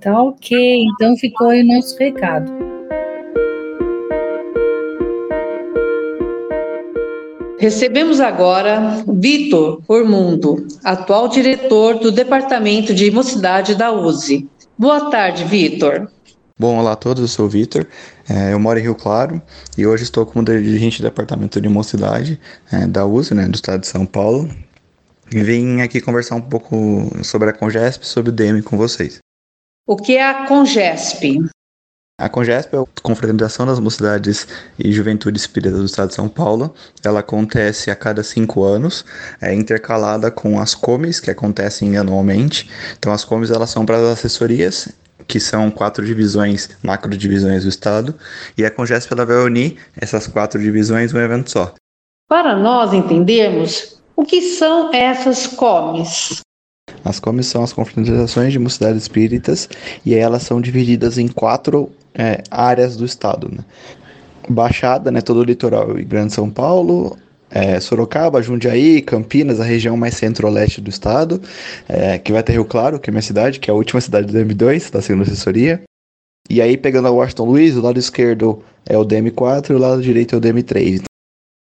Tá 0.00 0.20
ok, 0.20 0.84
então 0.84 1.16
ficou 1.16 1.48
aí 1.48 1.62
o 1.62 1.66
nosso 1.66 1.96
recado. 1.98 2.50
Recebemos 7.62 8.20
agora 8.20 9.04
Vitor 9.06 9.80
Ormundo, 9.86 10.66
atual 10.82 11.28
diretor 11.28 11.94
do 11.94 12.10
Departamento 12.10 12.92
de 12.92 13.08
Mocidade 13.12 13.76
da 13.76 13.92
USE. 13.92 14.48
Boa 14.76 15.10
tarde, 15.10 15.44
Vitor. 15.44 16.10
Bom, 16.62 16.78
olá 16.78 16.92
a 16.92 16.96
todos, 16.96 17.20
eu 17.20 17.26
sou 17.26 17.46
o 17.46 17.48
Vitor, 17.48 17.84
é, 18.30 18.52
eu 18.52 18.60
moro 18.60 18.78
em 18.78 18.82
Rio 18.82 18.94
Claro 18.94 19.42
e 19.76 19.84
hoje 19.84 20.04
estou 20.04 20.24
como 20.24 20.44
dirigente 20.44 21.02
do 21.02 21.08
Departamento 21.08 21.60
de 21.60 21.68
Mocidade 21.68 22.40
é, 22.70 22.86
da 22.86 23.04
USE, 23.04 23.34
né, 23.34 23.48
do 23.48 23.56
Estado 23.56 23.80
de 23.80 23.88
São 23.88 24.06
Paulo, 24.06 24.48
e 25.34 25.42
vim 25.42 25.80
aqui 25.80 26.00
conversar 26.00 26.36
um 26.36 26.40
pouco 26.40 27.10
sobre 27.24 27.50
a 27.50 27.52
Congesp, 27.52 28.06
sobre 28.06 28.30
o 28.30 28.32
DM 28.32 28.62
com 28.62 28.76
vocês. 28.76 29.18
O 29.88 29.96
que 29.96 30.16
é 30.16 30.24
a 30.24 30.46
Congesp? 30.46 31.40
A 32.20 32.28
Congesp 32.28 32.76
é 32.76 32.78
a 32.78 32.84
Confraternização 33.02 33.66
das 33.66 33.80
Mocidades 33.80 34.46
e 34.78 34.92
Juventude 34.92 35.40
Espírita 35.40 35.76
do 35.76 35.86
Estado 35.86 36.10
de 36.10 36.14
São 36.14 36.28
Paulo. 36.28 36.72
Ela 37.02 37.18
acontece 37.18 37.90
a 37.90 37.96
cada 37.96 38.22
cinco 38.22 38.62
anos, 38.62 39.04
é 39.40 39.52
intercalada 39.52 40.30
com 40.30 40.60
as 40.60 40.76
comes, 40.76 41.18
que 41.18 41.28
acontecem 41.28 41.96
anualmente. 41.96 42.70
Então, 42.96 43.12
as 43.12 43.24
comes 43.24 43.50
elas 43.50 43.70
são 43.70 43.84
para 43.84 43.96
as 43.96 44.04
assessorias 44.04 45.01
que 45.26 45.40
são 45.40 45.70
quatro 45.70 46.04
divisões, 46.04 46.70
macro 46.82 47.16
divisões 47.16 47.62
do 47.62 47.68
Estado, 47.68 48.14
e 48.56 48.64
a 48.64 48.70
Congesp 48.70 49.12
ela 49.12 49.24
vai 49.24 49.36
unir 49.36 49.76
essas 49.96 50.26
quatro 50.26 50.60
divisões 50.60 51.12
em 51.12 51.16
um 51.16 51.20
evento 51.20 51.50
só. 51.50 51.74
Para 52.28 52.56
nós 52.56 52.92
entendermos, 52.92 54.00
o 54.16 54.24
que 54.24 54.40
são 54.40 54.92
essas 54.94 55.46
comes? 55.46 56.40
As 57.04 57.18
comes 57.18 57.46
são 57.46 57.62
as 57.62 57.72
confraternizações 57.72 58.52
de 58.52 58.58
mocidades 58.58 59.02
espíritas 59.02 59.68
e 60.04 60.14
elas 60.14 60.42
são 60.42 60.60
divididas 60.60 61.18
em 61.18 61.28
quatro 61.28 61.90
é, 62.14 62.42
áreas 62.50 62.96
do 62.96 63.04
estado. 63.04 63.50
Né? 63.50 63.64
Baixada, 64.48 65.10
né, 65.10 65.20
todo 65.20 65.40
o 65.40 65.44
litoral 65.44 65.98
e 65.98 66.04
Grande 66.04 66.32
São 66.32 66.50
Paulo, 66.50 67.16
é, 67.54 67.78
Sorocaba, 67.78 68.42
Jundiaí, 68.42 69.02
Campinas, 69.02 69.60
a 69.60 69.64
região 69.64 69.96
mais 69.96 70.14
centro-leste 70.14 70.80
do 70.80 70.90
estado, 70.90 71.40
é, 71.88 72.18
que 72.18 72.32
vai 72.32 72.42
ter 72.42 72.52
Rio 72.52 72.64
Claro, 72.64 72.98
que 72.98 73.10
é 73.10 73.12
minha 73.12 73.22
cidade, 73.22 73.60
que 73.60 73.70
é 73.70 73.72
a 73.72 73.76
última 73.76 74.00
cidade 74.00 74.26
do 74.26 74.38
M2, 74.38 74.90
da 74.90 75.02
segunda 75.02 75.24
assessoria. 75.24 75.82
E 76.48 76.60
aí, 76.60 76.76
pegando 76.76 77.08
a 77.08 77.10
Washington 77.10 77.44
Luiz, 77.44 77.76
o 77.76 77.82
lado 77.82 77.98
esquerdo 77.98 78.62
é 78.86 78.96
o 78.96 79.04
DM4 79.04 79.70
e 79.70 79.74
o 79.74 79.78
lado 79.78 80.02
direito 80.02 80.34
é 80.34 80.38
o 80.38 80.40
DM3. 80.40 80.94
Então, 80.94 81.04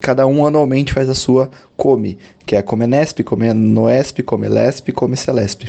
cada 0.03 0.27
um 0.27 0.47
anualmente 0.47 0.93
faz 0.93 1.09
a 1.09 1.15
sua 1.15 1.51
Come, 1.77 2.19
que 2.47 2.57
é 2.57 2.59
a 2.59 2.63
Comenesp, 2.63 3.23
Comenoesp, 3.23 4.23
Comelesp, 4.23 4.93
Comecelesp. 4.93 5.69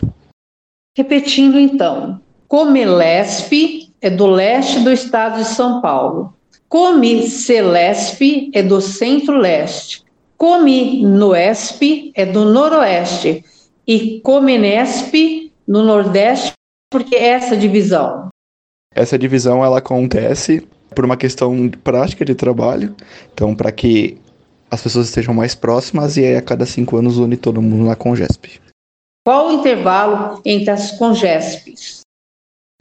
Repetindo 0.98 1.60
então, 1.60 2.22
Comelesp 2.48 3.92
é 4.02 4.10
do 4.10 4.28
leste 4.28 4.80
do 4.80 4.92
estado 4.92 5.38
de 5.40 5.48
São 5.48 5.82
Paulo. 5.82 6.34
Come 6.68 7.28
Celesp 7.28 8.50
é 8.54 8.64
do 8.64 8.80
centro-leste. 8.80 10.04
Come 10.42 11.06
Noesp 11.06 12.12
é 12.16 12.26
do 12.26 12.46
noroeste. 12.46 13.46
E 13.88 14.20
Comenesp 14.22 15.54
no 15.68 15.84
nordeste, 15.84 16.54
porque 16.90 17.16
é 17.16 17.28
essa 17.28 17.56
divisão? 17.56 18.30
Essa 18.92 19.20
divisão 19.20 19.64
ela 19.64 19.78
acontece 19.78 20.68
por 20.96 21.06
uma 21.06 21.16
questão 21.16 21.70
prática 21.84 22.26
de 22.26 22.34
trabalho. 22.34 22.96
Então, 23.32 23.56
para 23.56 23.72
que 23.72 24.20
as 24.72 24.82
pessoas 24.82 25.10
estejam 25.10 25.32
mais 25.32 25.54
próximas 25.54 26.18
e 26.18 26.26
aí 26.26 26.36
a 26.36 26.42
cada 26.42 26.66
cinco 26.66 26.98
anos 26.98 27.20
une 27.20 27.38
todo 27.38 27.62
mundo 27.62 27.88
na 27.88 27.96
Congesp. 27.96 28.60
Qual 29.24 29.50
o 29.50 29.52
intervalo 29.52 30.42
entre 30.44 30.72
as 30.72 30.98
Congespes? 30.98 32.00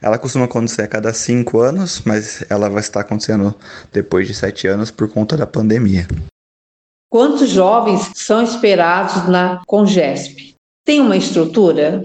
Ela 0.00 0.18
costuma 0.18 0.46
acontecer 0.46 0.80
a 0.80 0.88
cada 0.88 1.12
cinco 1.12 1.60
anos, 1.60 2.00
mas 2.06 2.42
ela 2.48 2.70
vai 2.70 2.80
estar 2.80 3.00
acontecendo 3.00 3.54
depois 3.92 4.26
de 4.26 4.32
sete 4.32 4.66
anos 4.66 4.90
por 4.90 5.12
conta 5.12 5.36
da 5.36 5.46
pandemia. 5.46 6.08
Quantos 7.10 7.50
jovens 7.50 8.12
são 8.14 8.40
esperados 8.40 9.28
na 9.28 9.60
Congesp? 9.66 10.54
Tem 10.86 11.00
uma 11.00 11.16
estrutura? 11.16 12.04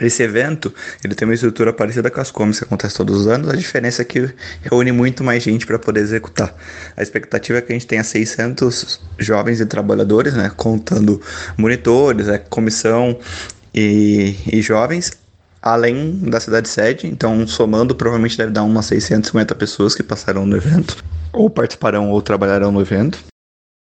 Esse 0.00 0.22
evento, 0.22 0.72
ele 1.02 1.16
tem 1.16 1.26
uma 1.26 1.34
estrutura 1.34 1.72
parecida 1.72 2.08
com 2.08 2.20
as 2.20 2.30
comes 2.30 2.60
que 2.60 2.64
acontece 2.64 2.96
todos 2.96 3.22
os 3.22 3.26
anos, 3.26 3.48
a 3.50 3.56
diferença 3.56 4.00
é 4.00 4.04
que 4.04 4.32
reúne 4.62 4.92
muito 4.92 5.24
mais 5.24 5.42
gente 5.42 5.66
para 5.66 5.76
poder 5.76 6.00
executar. 6.00 6.54
A 6.96 7.02
expectativa 7.02 7.58
é 7.58 7.62
que 7.62 7.72
a 7.72 7.74
gente 7.74 7.86
tenha 7.88 8.04
600 8.04 9.00
jovens 9.18 9.60
e 9.60 9.66
trabalhadores, 9.66 10.34
né, 10.34 10.52
contando 10.56 11.20
monitores, 11.58 12.28
a 12.28 12.38
comissão 12.38 13.18
e, 13.74 14.36
e 14.46 14.62
jovens, 14.62 15.18
além 15.60 16.16
da 16.30 16.38
cidade 16.38 16.68
sede, 16.68 17.08
então 17.08 17.44
somando 17.44 17.92
provavelmente 17.92 18.38
deve 18.38 18.52
dar 18.52 18.62
umas 18.62 18.86
650 18.86 19.52
pessoas 19.56 19.96
que 19.96 20.02
passarão 20.04 20.46
no 20.46 20.56
evento, 20.56 21.02
ou 21.32 21.50
participarão 21.50 22.08
ou 22.08 22.22
trabalharão 22.22 22.70
no 22.70 22.80
evento. 22.80 23.31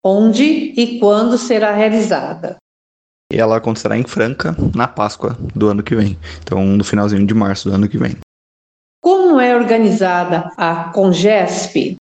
Onde 0.08 0.44
e 0.44 1.00
quando 1.00 1.36
será 1.36 1.72
realizada? 1.74 2.58
E 3.34 3.39
ela 3.39 3.58
acontecerá 3.58 3.98
em 3.98 4.04
Franca 4.04 4.56
na 4.76 4.88
Páscoa 4.88 5.36
do 5.56 5.68
ano 5.68 5.82
que 5.82 5.96
vem, 5.96 6.15
então 6.44 6.63
no 6.63 6.84
finalzinho 6.84 7.26
de 7.26 7.34
março 7.34 7.68
do 7.68 7.74
ano 7.74 7.89
que 7.89 7.98
vem. 7.98 8.15
Como 9.02 9.39
é 9.39 9.56
organizada 9.56 10.52
a 10.58 10.91
Congesp? 10.91 11.96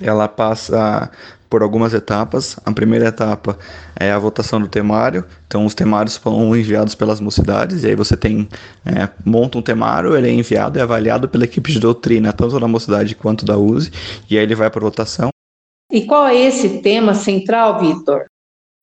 Ela 0.00 0.26
passa 0.26 1.10
por 1.50 1.62
algumas 1.62 1.92
etapas. 1.92 2.58
A 2.64 2.72
primeira 2.72 3.08
etapa 3.08 3.58
é 4.00 4.10
a 4.10 4.18
votação 4.18 4.58
do 4.58 4.68
temário. 4.68 5.22
Então, 5.46 5.66
os 5.66 5.74
temários 5.74 6.14
são 6.14 6.56
enviados 6.56 6.94
pelas 6.94 7.20
mocidades, 7.20 7.84
e 7.84 7.88
aí 7.88 7.94
você 7.94 8.16
tem 8.16 8.48
é, 8.86 9.08
monta 9.24 9.58
um 9.58 9.62
temário, 9.62 10.16
ele 10.16 10.28
é 10.28 10.32
enviado 10.32 10.78
e 10.78 10.82
avaliado 10.82 11.28
pela 11.28 11.44
equipe 11.44 11.72
de 11.72 11.78
doutrina, 11.78 12.32
tanto 12.32 12.58
da 12.58 12.66
mocidade 12.66 13.14
quanto 13.14 13.44
da 13.44 13.56
USE, 13.56 13.92
e 14.30 14.38
aí 14.38 14.44
ele 14.44 14.54
vai 14.54 14.70
para 14.70 14.80
votação. 14.80 15.28
E 15.96 16.04
qual 16.04 16.26
é 16.26 16.36
esse 16.36 16.82
tema 16.82 17.14
central, 17.14 17.80
Vitor? 17.80 18.26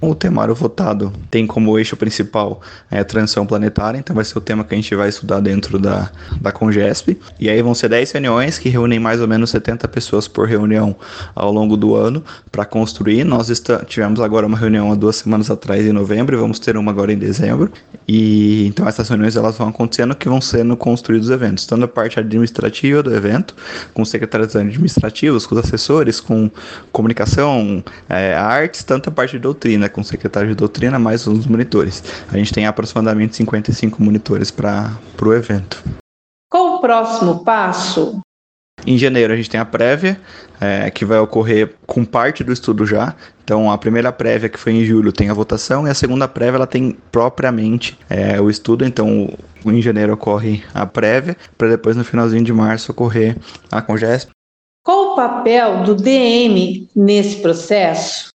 O 0.06 0.14
temário 0.14 0.54
votado 0.54 1.14
tem 1.32 1.48
como 1.48 1.80
eixo 1.80 1.96
principal 1.96 2.62
é, 2.92 3.00
a 3.00 3.06
transição 3.06 3.46
planetária, 3.46 3.98
então 3.98 4.14
vai 4.14 4.26
ser 4.26 4.38
o 4.38 4.42
tema 4.42 4.62
que 4.66 4.74
a 4.74 4.78
gente 4.78 4.94
vai 4.94 5.08
estudar 5.08 5.40
dentro 5.40 5.80
da, 5.80 6.12
da 6.42 6.52
Congesp. 6.52 7.18
E 7.40 7.50
aí 7.50 7.62
vão 7.62 7.74
ser 7.74 7.88
10 7.88 8.12
reuniões 8.12 8.60
que 8.60 8.68
reúnem 8.68 9.00
mais 9.00 9.22
ou 9.22 9.30
menos 9.30 9.50
70 9.52 9.88
pessoas 9.88 10.28
por 10.28 10.46
reunião 10.46 10.94
ao 11.34 11.54
longo 11.54 11.78
do 11.78 11.96
ano 11.96 12.22
para 12.52 12.66
construir. 12.66 13.24
Nós 13.24 13.50
tivemos 13.88 14.20
agora 14.20 14.46
uma 14.46 14.58
reunião 14.58 14.92
há 14.92 14.96
duas 14.96 15.16
semanas 15.16 15.50
atrás 15.50 15.86
em 15.86 15.94
novembro 15.94 16.36
e 16.36 16.40
vamos 16.40 16.60
ter 16.60 16.76
uma 16.76 16.92
agora 16.92 17.14
em 17.14 17.18
dezembro. 17.18 17.72
E 18.06 18.68
então 18.68 18.86
essas 18.86 19.08
reuniões 19.08 19.38
elas 19.38 19.58
vão 19.58 19.70
acontecendo 19.70 20.14
que 20.16 20.28
vão 20.28 20.42
sendo 20.42 20.76
construídos 20.76 21.30
eventos, 21.30 21.66
tanto 21.66 21.86
a 21.86 21.88
parte 21.88 22.20
administrativa 22.20 23.02
do 23.02 23.16
evento, 23.16 23.56
com 23.94 24.02
os 24.02 24.10
secretários 24.10 24.54
administrativos, 24.54 25.46
com 25.46 25.56
os 25.56 25.64
assessores, 25.64 26.20
com 26.20 26.52
comunicação, 26.92 27.82
é, 28.10 28.36
artes, 28.36 28.84
tanto 28.84 29.08
a 29.08 29.12
parte 29.12 29.32
de 29.32 29.40
doutrina 29.40 29.93
com 29.94 30.02
o 30.02 30.04
secretário 30.04 30.50
de 30.50 30.56
doutrina, 30.56 31.00
mais 31.00 31.26
os 31.26 31.46
monitores. 31.46 32.04
A 32.30 32.38
gente 32.38 32.52
tem 32.52 32.66
aproximadamente 32.66 33.36
55 33.36 34.04
monitores 34.04 34.52
para 34.52 34.92
o 35.22 35.34
evento. 35.34 35.82
Qual 36.50 36.76
o 36.76 36.82
próximo 36.82 37.44
passo? 37.44 38.20
Em 38.86 38.98
janeiro 38.98 39.32
a 39.32 39.36
gente 39.36 39.50
tem 39.50 39.60
a 39.60 39.66
prévia, 39.66 40.20
é, 40.60 40.90
que 40.92 41.06
vai 41.06 41.18
ocorrer 41.20 41.76
com 41.86 42.04
parte 42.04 42.44
do 42.44 42.52
estudo 42.52 42.86
já. 42.86 43.16
Então 43.44 43.72
a 43.72 43.78
primeira 43.78 44.12
prévia 44.12 44.50
que 44.50 44.60
foi 44.60 44.74
em 44.74 44.84
julho 44.84 45.12
tem 45.12 45.30
a 45.30 45.34
votação 45.34 45.88
e 45.88 45.90
a 45.90 45.94
segunda 45.94 46.28
prévia 46.28 46.58
ela 46.58 46.68
tem 46.68 46.98
propriamente 47.12 47.98
é, 48.10 48.42
o 48.42 48.50
estudo. 48.50 48.84
Então 48.84 49.30
em 49.66 49.82
janeiro 49.82 50.14
ocorre 50.14 50.64
a 50.74 50.86
prévia 50.86 51.38
para 51.58 51.70
depois 51.70 51.96
no 51.96 52.04
finalzinho 52.04 52.44
de 52.44 52.52
março 52.52 52.92
ocorrer 52.92 53.38
a 53.72 53.82
congesp. 53.82 54.30
Qual 54.84 55.14
o 55.14 55.16
papel 55.16 55.84
do 55.84 55.96
DM 55.96 56.90
nesse 56.94 57.38
processo? 57.38 58.33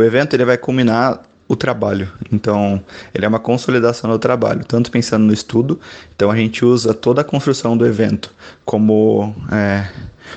O 0.00 0.02
evento 0.02 0.32
ele 0.32 0.46
vai 0.46 0.56
culminar 0.56 1.20
o 1.46 1.54
trabalho. 1.54 2.10
Então, 2.32 2.82
ele 3.14 3.26
é 3.26 3.28
uma 3.28 3.38
consolidação 3.38 4.08
do 4.08 4.18
trabalho, 4.18 4.64
tanto 4.64 4.90
pensando 4.90 5.26
no 5.26 5.32
estudo. 5.32 5.78
Então, 6.16 6.30
a 6.30 6.36
gente 6.36 6.64
usa 6.64 6.94
toda 6.94 7.20
a 7.20 7.24
construção 7.24 7.76
do 7.76 7.84
evento 7.84 8.32
como 8.64 9.36
é, 9.52 9.86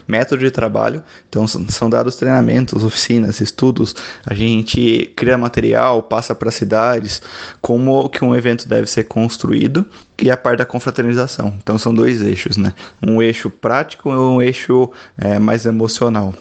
método 0.06 0.44
de 0.44 0.52
trabalho. 0.52 1.02
Então, 1.30 1.48
são 1.48 1.90
dados 1.90 2.18
treinamentos, 2.18 2.84
oficinas, 2.84 3.40
estudos. 3.40 3.96
A 4.26 4.34
gente 4.34 5.14
cria 5.16 5.38
material, 5.38 6.04
passa 6.04 6.36
para 6.36 6.52
cidades, 6.52 7.22
como 7.62 8.10
que 8.10 8.26
um 8.26 8.36
evento 8.36 8.68
deve 8.68 8.88
ser 8.88 9.06
construído 9.06 9.86
e 10.22 10.30
a 10.30 10.36
parte 10.36 10.58
da 10.58 10.66
confraternização. 10.66 11.54
Então, 11.64 11.78
são 11.78 11.96
dois 11.96 12.22
eixos, 12.22 12.58
né? 12.58 12.74
Um 13.02 13.22
eixo 13.22 13.50
prático 13.50 14.10
e 14.10 14.14
um 14.14 14.42
eixo 14.42 14.92
é, 15.18 15.40
mais 15.40 15.66
emocional 15.66 16.34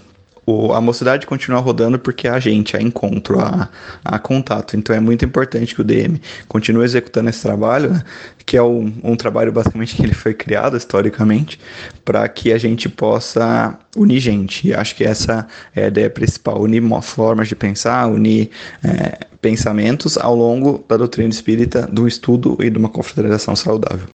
o, 0.44 0.72
a 0.72 0.80
mocidade 0.80 1.26
continua 1.26 1.60
rodando 1.60 1.98
porque 1.98 2.26
a 2.26 2.38
gente, 2.40 2.76
a 2.76 2.82
encontro, 2.82 3.40
a, 3.40 3.68
a 4.04 4.18
contato. 4.18 4.76
Então 4.76 4.94
é 4.94 5.00
muito 5.00 5.24
importante 5.24 5.74
que 5.74 5.80
o 5.80 5.84
DM 5.84 6.20
continue 6.48 6.84
executando 6.84 7.30
esse 7.30 7.42
trabalho, 7.42 7.90
né, 7.90 8.02
que 8.44 8.56
é 8.56 8.62
um, 8.62 8.92
um 9.04 9.16
trabalho 9.16 9.52
basicamente 9.52 9.94
que 9.94 10.02
ele 10.02 10.14
foi 10.14 10.34
criado 10.34 10.76
historicamente, 10.76 11.60
para 12.04 12.28
que 12.28 12.52
a 12.52 12.58
gente 12.58 12.88
possa 12.88 13.78
unir 13.96 14.20
gente. 14.20 14.68
E 14.68 14.74
acho 14.74 14.96
que 14.96 15.04
essa 15.04 15.46
é 15.74 15.84
a 15.84 15.88
ideia 15.88 16.10
principal: 16.10 16.60
unir 16.60 16.82
formas 17.02 17.48
de 17.48 17.54
pensar, 17.54 18.06
unir 18.06 18.50
é, 18.84 19.26
pensamentos 19.40 20.18
ao 20.18 20.34
longo 20.34 20.84
da 20.88 20.96
doutrina 20.96 21.28
espírita, 21.28 21.82
do 21.86 22.08
estudo 22.08 22.56
e 22.60 22.68
de 22.68 22.78
uma 22.78 22.88
confraternização 22.88 23.54
saudável. 23.54 24.08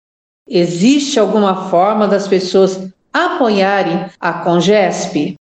Existe 0.49 1.19
alguma 1.19 1.69
forma 1.69 2.07
das 2.07 2.29
pessoas 2.29 2.89
apoiarem 3.13 4.07
a 4.21 4.33
Congesp? 4.33 5.35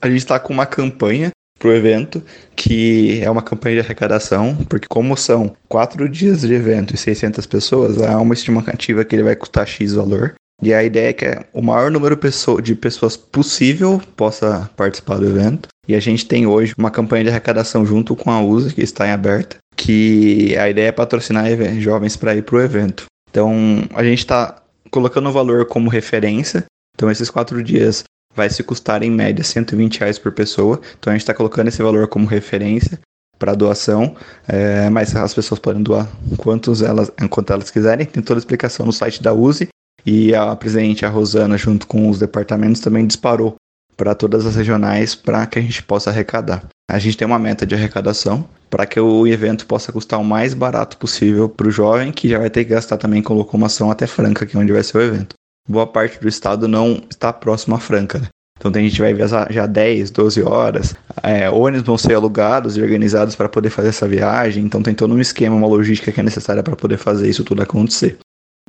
A 0.00 0.08
gente 0.08 0.18
está 0.18 0.38
com 0.38 0.52
uma 0.52 0.66
campanha 0.66 1.30
para 1.58 1.68
o 1.68 1.74
evento, 1.74 2.22
que 2.56 3.20
é 3.22 3.30
uma 3.30 3.42
campanha 3.42 3.76
de 3.76 3.80
arrecadação, 3.82 4.56
porque 4.68 4.86
como 4.88 5.14
são 5.16 5.54
quatro 5.68 6.08
dias 6.08 6.40
de 6.40 6.54
evento 6.54 6.94
e 6.94 6.98
600 6.98 7.46
pessoas, 7.46 8.00
há 8.00 8.18
uma 8.18 8.32
estimativa 8.32 9.04
que 9.04 9.14
ele 9.14 9.22
vai 9.22 9.36
custar 9.36 9.66
X 9.66 9.92
valor. 9.92 10.34
E 10.62 10.74
a 10.74 10.82
ideia 10.82 11.10
é 11.10 11.12
que 11.12 11.26
o 11.52 11.62
maior 11.62 11.90
número 11.90 12.18
de 12.62 12.74
pessoas 12.74 13.16
possível 13.16 14.00
possa 14.16 14.70
participar 14.76 15.18
do 15.18 15.26
evento. 15.26 15.68
E 15.88 15.94
a 15.94 16.00
gente 16.00 16.26
tem 16.26 16.46
hoje 16.46 16.74
uma 16.78 16.90
campanha 16.90 17.24
de 17.24 17.30
arrecadação 17.30 17.84
junto 17.84 18.14
com 18.14 18.30
a 18.30 18.42
USA, 18.42 18.72
que 18.72 18.82
está 18.82 19.06
em 19.06 19.10
aberta, 19.10 19.56
que 19.76 20.56
a 20.58 20.68
ideia 20.68 20.88
é 20.88 20.92
patrocinar 20.92 21.46
jovens 21.78 22.16
para 22.16 22.34
ir 22.34 22.42
para 22.42 22.56
o 22.56 22.60
evento. 22.60 23.06
Então, 23.30 23.54
a 23.94 24.04
gente 24.04 24.18
está 24.18 24.62
colocando 24.90 25.28
o 25.28 25.32
valor 25.32 25.64
como 25.66 25.88
referência. 25.88 26.64
Então, 26.94 27.10
esses 27.10 27.30
quatro 27.30 27.62
dias 27.62 28.04
vai 28.34 28.48
se 28.48 28.62
custar 28.62 29.02
em 29.02 29.10
média 29.10 29.44
120 29.44 30.00
reais 30.00 30.18
por 30.18 30.32
pessoa. 30.32 30.80
Então 30.98 31.10
a 31.10 31.14
gente 31.14 31.22
está 31.22 31.34
colocando 31.34 31.68
esse 31.68 31.82
valor 31.82 32.08
como 32.08 32.26
referência 32.26 32.98
para 33.38 33.54
doação, 33.54 34.14
é, 34.46 34.90
mas 34.90 35.16
as 35.16 35.32
pessoas 35.32 35.58
podem 35.58 35.82
doar 35.82 36.06
quantos 36.36 36.82
elas, 36.82 37.10
quanto 37.30 37.52
elas 37.52 37.70
quiserem. 37.70 38.06
Tem 38.06 38.22
toda 38.22 38.38
a 38.38 38.42
explicação 38.42 38.84
no 38.84 38.92
site 38.92 39.22
da 39.22 39.32
USE 39.32 39.68
e 40.04 40.34
a 40.34 40.54
presidente, 40.54 41.06
a 41.06 41.08
Rosana, 41.08 41.56
junto 41.56 41.86
com 41.86 42.08
os 42.08 42.18
departamentos, 42.18 42.80
também 42.80 43.06
disparou 43.06 43.56
para 43.96 44.14
todas 44.14 44.46
as 44.46 44.56
regionais 44.56 45.14
para 45.14 45.46
que 45.46 45.58
a 45.58 45.62
gente 45.62 45.82
possa 45.82 46.10
arrecadar. 46.10 46.64
A 46.90 46.98
gente 46.98 47.16
tem 47.16 47.26
uma 47.26 47.38
meta 47.38 47.66
de 47.66 47.74
arrecadação 47.74 48.46
para 48.68 48.86
que 48.86 48.98
o 48.98 49.26
evento 49.26 49.66
possa 49.66 49.92
custar 49.92 50.20
o 50.20 50.24
mais 50.24 50.54
barato 50.54 50.96
possível 50.96 51.48
para 51.48 51.68
o 51.68 51.70
jovem, 51.70 52.12
que 52.12 52.28
já 52.28 52.38
vai 52.38 52.50
ter 52.50 52.64
que 52.64 52.70
gastar 52.70 52.96
também 52.96 53.22
com 53.22 53.34
locomoção 53.34 53.90
até 53.90 54.06
Franca, 54.06 54.46
que 54.46 54.56
é 54.56 54.60
onde 54.60 54.72
vai 54.72 54.82
ser 54.82 54.98
o 54.98 55.02
evento 55.02 55.39
boa 55.70 55.86
parte 55.86 56.20
do 56.20 56.28
estado 56.28 56.66
não 56.66 57.02
está 57.08 57.32
próximo 57.32 57.74
à 57.74 57.78
Franca. 57.78 58.18
Né? 58.18 58.28
Então 58.58 58.70
tem 58.70 58.84
gente 58.84 58.96
que 58.96 59.02
vai 59.02 59.14
viajar 59.14 59.50
já 59.50 59.66
10, 59.66 60.10
12 60.10 60.42
horas. 60.42 60.94
É, 61.22 61.48
ônibus 61.48 61.86
vão 61.86 61.96
ser 61.96 62.14
alugados 62.14 62.76
e 62.76 62.82
organizados 62.82 63.34
para 63.34 63.48
poder 63.48 63.70
fazer 63.70 63.88
essa 63.88 64.06
viagem. 64.06 64.64
Então 64.64 64.82
tem 64.82 64.94
todo 64.94 65.14
um 65.14 65.20
esquema, 65.20 65.56
uma 65.56 65.66
logística 65.66 66.12
que 66.12 66.20
é 66.20 66.22
necessária 66.22 66.62
para 66.62 66.76
poder 66.76 66.98
fazer 66.98 67.28
isso 67.28 67.44
tudo 67.44 67.62
acontecer. 67.62 68.18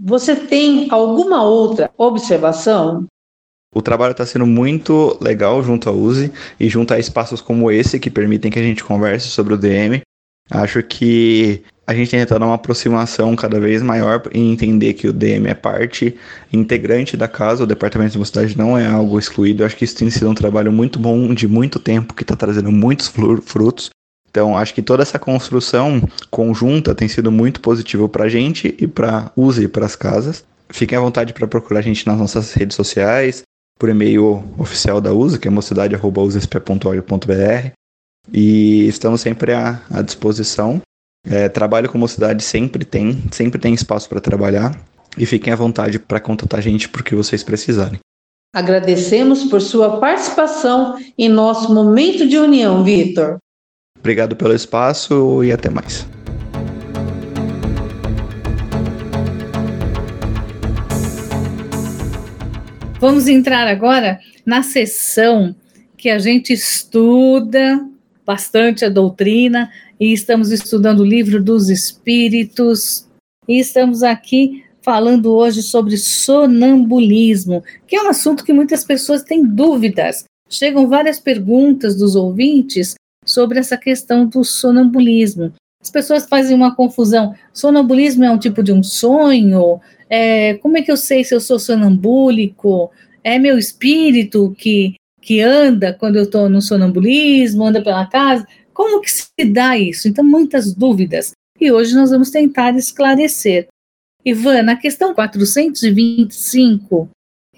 Você 0.01 0.35
tem 0.35 0.87
alguma 0.89 1.43
outra 1.43 1.91
observação? 1.97 3.05
O 3.73 3.81
trabalho 3.81 4.11
está 4.11 4.25
sendo 4.25 4.45
muito 4.45 5.17
legal 5.21 5.61
junto 5.63 5.89
à 5.89 5.91
USE 5.91 6.31
e 6.59 6.69
junto 6.69 6.93
a 6.93 6.99
espaços 6.99 7.41
como 7.41 7.71
esse 7.71 7.99
que 7.99 8.09
permitem 8.09 8.51
que 8.51 8.59
a 8.59 8.63
gente 8.63 8.83
converse 8.83 9.27
sobre 9.27 9.53
o 9.53 9.57
DM. 9.57 10.01
Acho 10.49 10.83
que 10.83 11.63
a 11.91 11.95
gente 11.95 12.11
tenta 12.11 12.39
dar 12.39 12.45
uma 12.45 12.55
aproximação 12.55 13.35
cada 13.35 13.59
vez 13.59 13.81
maior 13.81 14.21
e 14.33 14.39
entender 14.39 14.93
que 14.93 15.07
o 15.07 15.13
DM 15.13 15.47
é 15.47 15.53
parte 15.53 16.15
integrante 16.51 17.15
da 17.17 17.27
casa, 17.27 17.63
o 17.63 17.67
departamento 17.67 18.13
de 18.13 18.17
mocidade 18.17 18.57
não 18.57 18.75
é 18.77 18.87
algo 18.87 19.19
excluído. 19.19 19.61
Eu 19.61 19.67
acho 19.67 19.75
que 19.75 19.83
isso 19.85 19.97
tem 19.97 20.09
sido 20.09 20.29
um 20.29 20.33
trabalho 20.33 20.71
muito 20.71 20.97
bom 20.97 21.33
de 21.33 21.47
muito 21.47 21.79
tempo 21.79 22.13
que 22.13 22.23
está 22.23 22.35
trazendo 22.35 22.71
muitos 22.71 23.07
frutos. 23.07 23.89
Então, 24.29 24.57
acho 24.57 24.73
que 24.73 24.81
toda 24.81 25.03
essa 25.03 25.19
construção 25.19 26.01
conjunta 26.29 26.95
tem 26.95 27.09
sido 27.09 27.29
muito 27.31 27.59
positiva 27.59 28.07
para 28.07 28.23
a 28.23 28.29
gente 28.29 28.73
e 28.79 28.87
para 28.87 29.29
use 29.35 29.67
para 29.67 29.85
as 29.85 29.95
casas. 29.95 30.45
Fiquem 30.69 30.97
à 30.97 31.01
vontade 31.01 31.33
para 31.33 31.45
procurar 31.45 31.81
a 31.81 31.83
gente 31.83 32.07
nas 32.07 32.17
nossas 32.17 32.53
redes 32.53 32.77
sociais, 32.77 33.41
por 33.77 33.89
e-mail 33.89 34.41
oficial 34.57 35.01
da 35.01 35.11
USA, 35.11 35.37
que 35.37 35.49
é 35.49 35.51
mocidade.usp.org.br. 35.51 37.71
E 38.31 38.87
estamos 38.87 39.19
sempre 39.19 39.51
à, 39.51 39.81
à 39.89 40.01
disposição. 40.01 40.81
É, 41.29 41.47
trabalho 41.47 41.89
com 41.89 41.97
mocidade 41.97 42.43
sempre 42.43 42.83
tem, 42.83 43.23
sempre 43.31 43.59
tem 43.59 43.73
espaço 43.73 44.09
para 44.09 44.19
trabalhar. 44.19 44.75
E 45.17 45.25
fiquem 45.25 45.51
à 45.51 45.55
vontade 45.55 45.99
para 45.99 46.19
contatar 46.19 46.59
a 46.59 46.63
gente 46.63 46.87
por 46.87 47.03
que 47.03 47.13
vocês 47.13 47.43
precisarem. 47.43 47.99
Agradecemos 48.53 49.45
por 49.45 49.61
sua 49.61 49.99
participação 49.99 50.97
em 51.17 51.29
nosso 51.29 51.73
momento 51.73 52.27
de 52.27 52.37
união, 52.37 52.83
Vitor. 52.83 53.37
Obrigado 53.99 54.35
pelo 54.35 54.53
espaço 54.53 55.43
e 55.43 55.51
até 55.51 55.69
mais. 55.69 56.07
Vamos 62.99 63.27
entrar 63.27 63.67
agora 63.67 64.19
na 64.45 64.63
sessão 64.63 65.55
que 65.97 66.09
a 66.09 66.19
gente 66.19 66.53
estuda 66.53 67.85
bastante 68.25 68.85
a 68.85 68.89
doutrina 68.89 69.71
e 70.01 70.13
estamos 70.13 70.51
estudando 70.51 71.01
o 71.01 71.05
livro 71.05 71.41
dos 71.41 71.69
Espíritos 71.69 73.07
e 73.47 73.59
estamos 73.59 74.01
aqui 74.01 74.65
falando 74.81 75.31
hoje 75.31 75.61
sobre 75.61 75.95
sonambulismo, 75.95 77.63
que 77.85 77.95
é 77.95 78.01
um 78.01 78.09
assunto 78.09 78.43
que 78.43 78.51
muitas 78.51 78.83
pessoas 78.83 79.21
têm 79.21 79.45
dúvidas. 79.45 80.25
Chegam 80.49 80.87
várias 80.87 81.19
perguntas 81.19 81.95
dos 81.95 82.15
ouvintes 82.15 82.95
sobre 83.23 83.59
essa 83.59 83.77
questão 83.77 84.25
do 84.25 84.43
sonambulismo. 84.43 85.53
As 85.79 85.91
pessoas 85.91 86.25
fazem 86.27 86.55
uma 86.55 86.75
confusão. 86.75 87.35
Sonambulismo 87.53 88.23
é 88.23 88.31
um 88.31 88.39
tipo 88.39 88.63
de 88.63 88.73
um 88.73 88.81
sonho? 88.81 89.79
É, 90.09 90.55
como 90.55 90.79
é 90.79 90.81
que 90.81 90.91
eu 90.91 90.97
sei 90.97 91.23
se 91.23 91.35
eu 91.35 91.39
sou 91.39 91.59
sonambúlico? 91.59 92.89
É 93.23 93.37
meu 93.37 93.55
espírito 93.55 94.55
que, 94.57 94.95
que 95.21 95.41
anda 95.41 95.93
quando 95.93 96.15
eu 96.15 96.23
estou 96.23 96.49
no 96.49 96.59
sonambulismo, 96.59 97.65
anda 97.65 97.83
pela 97.83 98.07
casa? 98.07 98.47
Como 98.73 99.01
que 99.01 99.11
se 99.11 99.45
dá 99.51 99.77
isso? 99.77 100.07
Então, 100.07 100.23
muitas 100.23 100.73
dúvidas. 100.73 101.31
E 101.59 101.71
hoje 101.71 101.93
nós 101.93 102.09
vamos 102.09 102.29
tentar 102.29 102.75
esclarecer. 102.75 103.67
Ivan, 104.25 104.63
na 104.63 104.75
questão 104.75 105.13
425, 105.13 107.09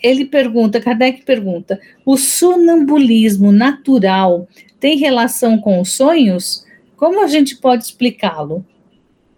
ele 0.02 0.26
pergunta, 0.26 0.82
Kardec 0.82 1.24
pergunta, 1.24 1.80
o 2.06 2.18
sonambulismo 2.18 3.52
natural 3.52 4.48
tem 4.80 4.98
relação 4.98 5.58
com 5.58 5.80
os 5.80 5.94
sonhos? 5.94 6.66
Como 6.96 7.24
a 7.24 7.28
gente 7.28 7.58
pode 7.58 7.86
explicá-lo? 7.86 8.66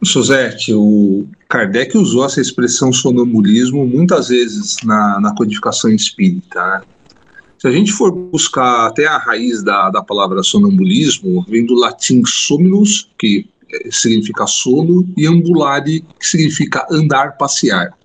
Suzete, 0.03 0.71
o 0.73 1.27
Kardec 1.49 1.97
usou 1.97 2.25
essa 2.25 2.39
expressão 2.39 2.93
sonambulismo 2.93 3.85
muitas 3.87 4.27
vezes 4.27 4.77
na, 4.83 5.19
na 5.19 5.33
codificação 5.35 5.91
espírita. 5.91 6.63
Né? 6.63 6.81
Se 7.65 7.69
a 7.69 7.71
gente 7.71 7.91
for 7.93 8.11
buscar 8.11 8.85
até 8.85 9.07
a 9.07 9.17
raiz 9.17 9.63
da, 9.63 9.89
da 9.89 9.99
palavra 9.99 10.43
sonambulismo, 10.43 11.43
vem 11.49 11.65
do 11.65 11.73
latim 11.73 12.21
somnus, 12.23 13.09
que 13.17 13.49
eh, 13.73 13.89
significa 13.91 14.45
sono, 14.45 15.03
e 15.17 15.25
ambulare, 15.25 16.05
que 16.19 16.27
significa 16.27 16.85
andar, 16.91 17.37
passear. 17.39 17.97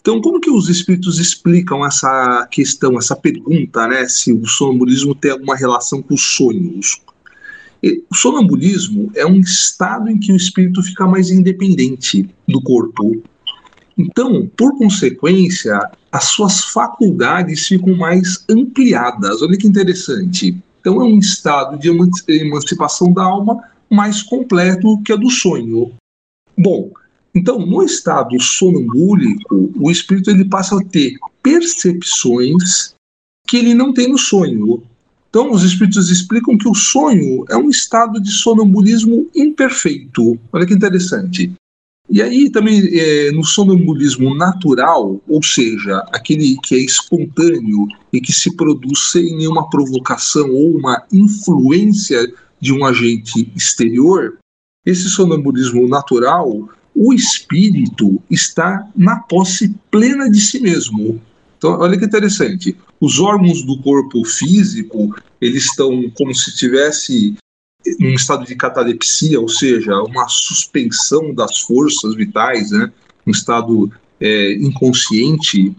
Então, 0.00 0.20
como 0.20 0.40
que 0.40 0.48
os 0.48 0.68
espíritos 0.68 1.18
explicam 1.18 1.84
essa 1.84 2.46
questão, 2.52 2.96
essa 2.96 3.16
pergunta, 3.16 3.88
né, 3.88 4.06
se 4.08 4.32
o 4.32 4.46
sonambulismo 4.46 5.12
tem 5.12 5.32
alguma 5.32 5.56
relação 5.56 6.00
com 6.00 6.14
os 6.14 6.36
sonhos? 6.36 7.02
O 8.08 8.14
sonambulismo 8.14 9.10
é 9.16 9.26
um 9.26 9.40
estado 9.40 10.08
em 10.08 10.20
que 10.20 10.30
o 10.30 10.36
espírito 10.36 10.84
fica 10.84 11.04
mais 11.04 11.32
independente 11.32 12.32
do 12.46 12.62
corpo. 12.62 13.20
Então, 13.98 14.48
por 14.56 14.78
consequência, 14.78 15.80
as 16.10 16.24
suas 16.24 16.64
faculdades 16.64 17.66
ficam 17.66 17.94
mais 17.96 18.44
ampliadas. 18.48 19.42
Olha 19.42 19.56
que 19.56 19.66
interessante. 19.66 20.56
Então, 20.80 21.00
é 21.00 21.04
um 21.04 21.18
estado 21.18 21.78
de 21.78 21.88
emancipação 22.28 23.12
da 23.12 23.22
alma 23.22 23.62
mais 23.90 24.22
completo 24.22 25.00
que 25.02 25.12
a 25.12 25.16
do 25.16 25.30
sonho. 25.30 25.92
Bom, 26.56 26.90
então, 27.34 27.58
no 27.58 27.82
estado 27.82 28.40
sonambúlico, 28.40 29.70
o 29.76 29.90
espírito 29.90 30.30
ele 30.30 30.44
passa 30.44 30.76
a 30.76 30.84
ter 30.84 31.14
percepções 31.42 32.94
que 33.46 33.56
ele 33.56 33.74
não 33.74 33.92
tem 33.92 34.08
no 34.08 34.18
sonho. 34.18 34.82
Então, 35.28 35.50
os 35.52 35.62
espíritos 35.62 36.10
explicam 36.10 36.56
que 36.56 36.68
o 36.68 36.74
sonho 36.74 37.44
é 37.50 37.56
um 37.56 37.68
estado 37.68 38.20
de 38.20 38.30
sonambulismo 38.30 39.28
imperfeito. 39.34 40.38
Olha 40.52 40.66
que 40.66 40.74
interessante. 40.74 41.52
E 42.10 42.22
aí 42.22 42.50
também 42.50 42.88
é, 42.92 43.30
no 43.32 43.44
sonambulismo 43.44 44.34
natural, 44.34 45.20
ou 45.28 45.42
seja, 45.42 45.98
aquele 46.10 46.56
que 46.62 46.74
é 46.74 46.78
espontâneo 46.78 47.86
e 48.12 48.20
que 48.20 48.32
se 48.32 48.56
produz 48.56 49.10
sem 49.12 49.36
nenhuma 49.36 49.68
provocação 49.68 50.50
ou 50.50 50.76
uma 50.76 51.02
influência 51.12 52.32
de 52.60 52.72
um 52.72 52.84
agente 52.84 53.52
exterior, 53.54 54.38
esse 54.86 55.08
sonambulismo 55.10 55.86
natural 55.86 56.68
o 57.00 57.12
espírito 57.12 58.20
está 58.28 58.84
na 58.96 59.20
posse 59.20 59.72
plena 59.88 60.28
de 60.28 60.40
si 60.40 60.58
mesmo. 60.58 61.22
Então, 61.56 61.78
olha 61.78 61.96
que 61.96 62.04
interessante. 62.04 62.76
Os 63.00 63.20
órgãos 63.20 63.62
do 63.62 63.80
corpo 63.80 64.24
físico, 64.24 65.14
eles 65.40 65.66
estão 65.66 66.10
como 66.16 66.34
se 66.34 66.56
tivesse 66.56 67.36
um 68.00 68.14
estado 68.14 68.44
de 68.44 68.54
catalepsia, 68.54 69.40
ou 69.40 69.48
seja, 69.48 69.94
uma 70.02 70.28
suspensão 70.28 71.34
das 71.34 71.60
forças 71.60 72.14
vitais, 72.14 72.70
né? 72.70 72.90
um 73.26 73.30
estado 73.30 73.90
é, 74.20 74.54
inconsciente. 74.54 75.74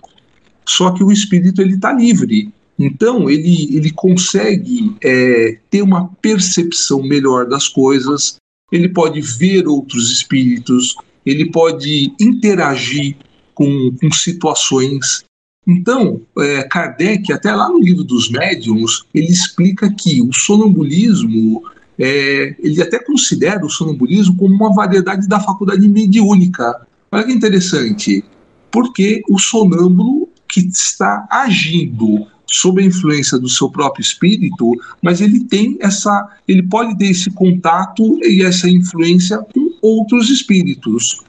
Só 0.65 0.91
que 0.91 1.03
o 1.03 1.11
espírito 1.11 1.61
ele 1.61 1.75
está 1.75 1.91
livre. 1.91 2.51
Então 2.77 3.29
ele, 3.29 3.75
ele 3.75 3.91
consegue 3.91 4.95
é, 5.03 5.57
ter 5.69 5.81
uma 5.81 6.07
percepção 6.21 7.03
melhor 7.03 7.47
das 7.47 7.67
coisas. 7.67 8.37
Ele 8.71 8.87
pode 8.87 9.19
ver 9.19 9.67
outros 9.67 10.11
espíritos, 10.11 10.95
ele 11.25 11.51
pode 11.51 12.13
interagir 12.19 13.15
com, 13.53 13.93
com 13.99 14.11
situações. 14.11 15.23
Então, 15.67 16.21
é, 16.37 16.63
Kardec, 16.63 17.31
até 17.33 17.53
lá 17.53 17.67
no 17.69 17.79
livro 17.79 18.03
dos 18.03 18.29
médiums, 18.29 19.03
ele 19.13 19.27
explica 19.27 19.93
que 19.93 20.21
o 20.21 20.31
sonambulismo, 20.31 21.63
é, 21.99 22.55
ele 22.59 22.81
até 22.81 22.97
considera 22.97 23.65
o 23.65 23.69
sonambulismo 23.69 24.37
como 24.37 24.55
uma 24.55 24.73
variedade 24.73 25.27
da 25.27 25.39
faculdade 25.39 25.87
mediúnica. 25.87 26.87
Olha 27.11 27.25
que 27.25 27.33
interessante, 27.33 28.23
porque 28.71 29.21
o 29.29 29.37
sonâmbulo 29.37 30.29
que 30.47 30.61
está 30.61 31.27
agindo 31.29 32.25
sob 32.47 32.81
a 32.81 32.85
influência 32.85 33.37
do 33.37 33.49
seu 33.49 33.69
próprio 33.69 34.01
espírito, 34.01 34.73
mas 35.03 35.21
ele 35.21 35.43
tem 35.43 35.77
essa, 35.79 36.27
ele 36.47 36.63
pode 36.63 36.97
ter 36.97 37.11
esse 37.11 37.29
contato 37.29 38.19
e 38.23 38.43
essa 38.43 38.69
influência 38.69 39.37
com 39.37 39.71
outros 39.81 40.29
espíritos. 40.29 41.21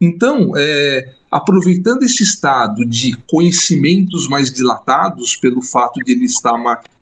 Então, 0.00 0.52
é, 0.56 1.14
aproveitando 1.30 2.02
esse 2.02 2.22
estado 2.22 2.84
de 2.84 3.16
conhecimentos 3.26 4.28
mais 4.28 4.52
dilatados, 4.52 5.34
pelo 5.34 5.62
fato 5.62 5.98
de 6.04 6.12
ele 6.12 6.26
estar 6.26 6.52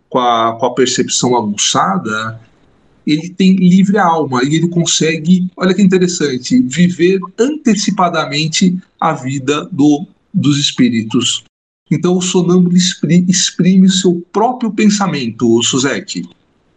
com, 0.08 0.18
a, 0.18 0.56
com 0.58 0.66
a 0.66 0.74
percepção 0.74 1.36
aguçada, 1.36 2.40
ele 3.06 3.30
tem 3.30 3.56
livre 3.56 3.98
alma 3.98 4.42
e 4.44 4.54
ele 4.54 4.68
consegue, 4.68 5.48
olha 5.56 5.74
que 5.74 5.82
interessante, 5.82 6.60
viver 6.62 7.20
antecipadamente 7.38 8.76
a 9.00 9.12
vida 9.12 9.68
do, 9.72 10.06
dos 10.32 10.58
espíritos. 10.58 11.44
Então, 11.90 12.16
o 12.16 12.22
sonâmbulo 12.22 12.76
exprime, 12.76 13.26
exprime 13.28 13.88
seu 13.90 14.24
próprio 14.32 14.72
pensamento, 14.72 15.62
Suzette. 15.62 16.22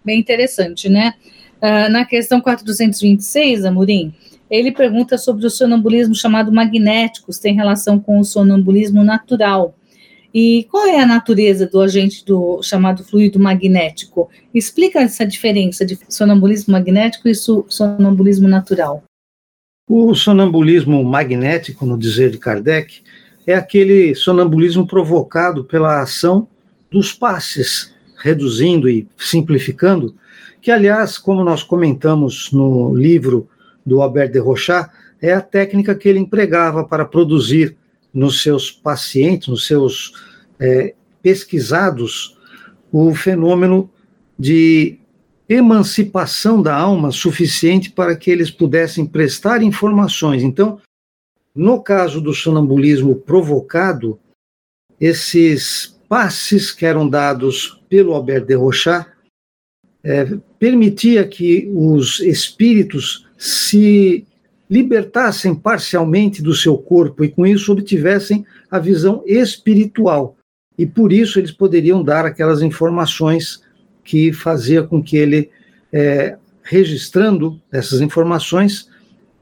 Bem 0.03 0.19
interessante, 0.19 0.89
né? 0.89 1.13
Uh, 1.61 1.89
na 1.89 2.03
questão 2.05 2.41
426, 2.41 3.63
Amorim, 3.63 4.13
ele 4.49 4.71
pergunta 4.71 5.17
sobre 5.17 5.45
o 5.45 5.49
sonambulismo 5.49 6.13
chamado 6.13 6.51
magnéticos, 6.51 7.39
tem 7.39 7.55
relação 7.55 7.99
com 7.99 8.19
o 8.19 8.23
sonambulismo 8.23 9.03
natural. 9.03 9.75
E 10.37 10.67
qual 10.69 10.85
é 10.85 10.99
a 10.99 11.05
natureza 11.05 11.65
do 11.65 11.79
agente 11.79 12.25
do 12.25 12.61
chamado 12.61 13.05
fluido 13.05 13.39
magnético? 13.39 14.29
Explica 14.53 14.99
essa 14.99 15.25
diferença 15.25 15.85
de 15.85 15.97
sonambulismo 16.09 16.73
magnético 16.73 17.29
e 17.29 17.33
sonambulismo 17.33 18.45
natural. 18.45 19.01
O 19.89 20.13
sonambulismo 20.13 21.01
magnético, 21.05 21.85
no 21.85 21.97
dizer 21.97 22.31
de 22.31 22.37
Kardec, 22.37 23.01
é 23.47 23.55
aquele 23.55 24.13
sonambulismo 24.13 24.85
provocado 24.85 25.63
pela 25.63 26.01
ação 26.01 26.49
dos 26.91 27.13
passes, 27.13 27.95
reduzindo 28.17 28.89
e 28.89 29.07
simplificando 29.15 30.17
que, 30.61 30.69
aliás, 30.69 31.17
como 31.17 31.45
nós 31.45 31.63
comentamos 31.63 32.51
no 32.51 32.93
livro 32.93 33.47
do 33.85 34.01
Albert 34.01 34.33
de 34.33 34.39
Rochat 34.39 34.89
é 35.21 35.31
a 35.31 35.39
técnica 35.39 35.95
que 35.95 36.09
ele 36.09 36.19
empregava 36.19 36.83
para 36.83 37.05
produzir 37.05 37.77
nos 38.15 38.41
seus 38.41 38.71
pacientes, 38.71 39.49
nos 39.49 39.67
seus 39.67 40.13
é, 40.57 40.95
pesquisados, 41.21 42.37
o 42.89 43.13
fenômeno 43.13 43.91
de 44.39 44.97
emancipação 45.49 46.61
da 46.61 46.73
alma 46.73 47.11
suficiente 47.11 47.91
para 47.91 48.15
que 48.15 48.31
eles 48.31 48.49
pudessem 48.49 49.05
prestar 49.05 49.61
informações. 49.61 50.41
Então, 50.41 50.79
no 51.53 51.81
caso 51.83 52.21
do 52.21 52.33
sonambulismo 52.33 53.15
provocado, 53.15 54.17
esses 54.99 55.99
passes 56.07 56.71
que 56.71 56.85
eram 56.85 57.07
dados 57.07 57.81
pelo 57.89 58.13
Albert 58.13 58.45
de 58.45 58.55
Rochat 58.55 59.07
é, 60.03 60.37
permitia 60.57 61.27
que 61.27 61.69
os 61.75 62.21
espíritos 62.21 63.27
se 63.37 64.25
libertassem 64.69 65.53
parcialmente 65.53 66.41
do 66.41 66.53
seu 66.53 66.77
corpo 66.77 67.23
e 67.23 67.29
com 67.29 67.45
isso 67.45 67.71
obtivessem 67.71 68.45
a 68.69 68.79
visão 68.79 69.23
espiritual. 69.25 70.35
E 70.77 70.85
por 70.85 71.13
isso 71.13 71.39
eles 71.39 71.51
poderiam 71.51 72.03
dar 72.03 72.25
aquelas 72.25 72.61
informações 72.61 73.61
que 74.03 74.33
fazia 74.33 74.83
com 74.83 75.01
que 75.01 75.17
ele, 75.17 75.49
é, 75.91 76.37
registrando 76.63 77.61
essas 77.71 78.01
informações, 78.01 78.89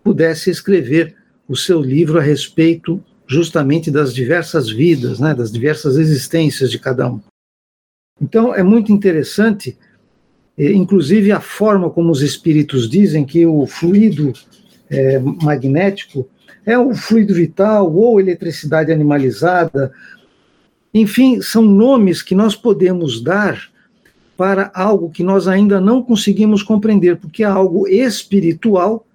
pudesse 0.04 0.50
escrever 0.50 1.16
o 1.48 1.56
seu 1.56 1.82
livro 1.82 2.20
a 2.20 2.22
respeito 2.22 3.04
justamente 3.26 3.90
das 3.90 4.14
diversas 4.14 4.70
vidas, 4.70 5.20
né, 5.20 5.34
das 5.34 5.52
diversas 5.52 5.98
existências 5.98 6.70
de 6.70 6.78
cada 6.78 7.10
um. 7.10 7.22
Então 8.22 8.54
é 8.54 8.62
muito 8.62 8.92
interessante, 8.92 9.78
inclusive 10.58 11.32
a 11.32 11.40
forma 11.40 11.90
como 11.90 12.12
os 12.12 12.22
espíritos 12.22 12.90
dizem 12.90 13.26
que 13.26 13.46
o 13.46 13.66
fluido 13.66 14.34
é, 14.94 15.20
magnético 15.20 16.28
é 16.66 16.78
o 16.78 16.94
fluido 16.94 17.34
vital 17.34 17.94
ou 17.94 18.20
eletricidade 18.20 18.92
animalizada, 18.92 19.92
enfim, 20.94 21.42
são 21.42 21.64
nomes 21.64 22.22
que 22.22 22.36
nós 22.36 22.56
podemos 22.56 23.22
dar 23.22 23.70
para 24.38 24.72
algo 24.74 25.10
que 25.10 25.24
nós 25.24 25.48
ainda 25.48 25.82
não 25.82 26.02
conseguimos 26.02 26.64
compreender, 26.64 27.18
porque 27.18 27.44
é 27.44 27.48
algo 27.48 27.88
espiritual 27.88 29.06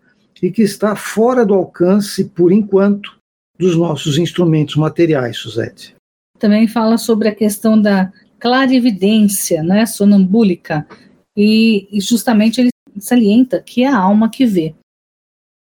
e 0.42 0.50
que 0.50 0.62
está 0.62 0.94
fora 0.94 1.44
do 1.44 1.54
alcance, 1.54 2.24
por 2.24 2.52
enquanto, 2.52 3.16
dos 3.58 3.76
nossos 3.76 4.18
instrumentos 4.18 4.76
materiais, 4.76 5.36
Suzette. 5.36 5.94
Também 6.38 6.68
fala 6.68 6.96
sobre 6.96 7.28
a 7.28 7.34
questão 7.34 7.80
da 7.80 8.12
clarividência, 8.38 9.62
né, 9.62 9.84
sonambúlica, 9.86 10.86
e, 11.36 11.88
e 11.90 12.00
justamente 12.00 12.60
ele 12.60 12.70
salienta 13.00 13.60
que 13.60 13.82
é 13.82 13.88
a 13.88 13.98
alma 13.98 14.28
que 14.28 14.46
vê. 14.46 14.74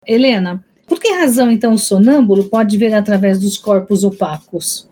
Helena, 0.08 0.64
por 0.86 0.98
que 0.98 1.12
razão 1.12 1.50
então 1.50 1.74
o 1.74 1.78
sonâmbulo 1.78 2.44
pode 2.44 2.78
ver 2.78 2.94
através 2.94 3.38
dos 3.38 3.58
corpos 3.58 4.04
opacos? 4.04 4.88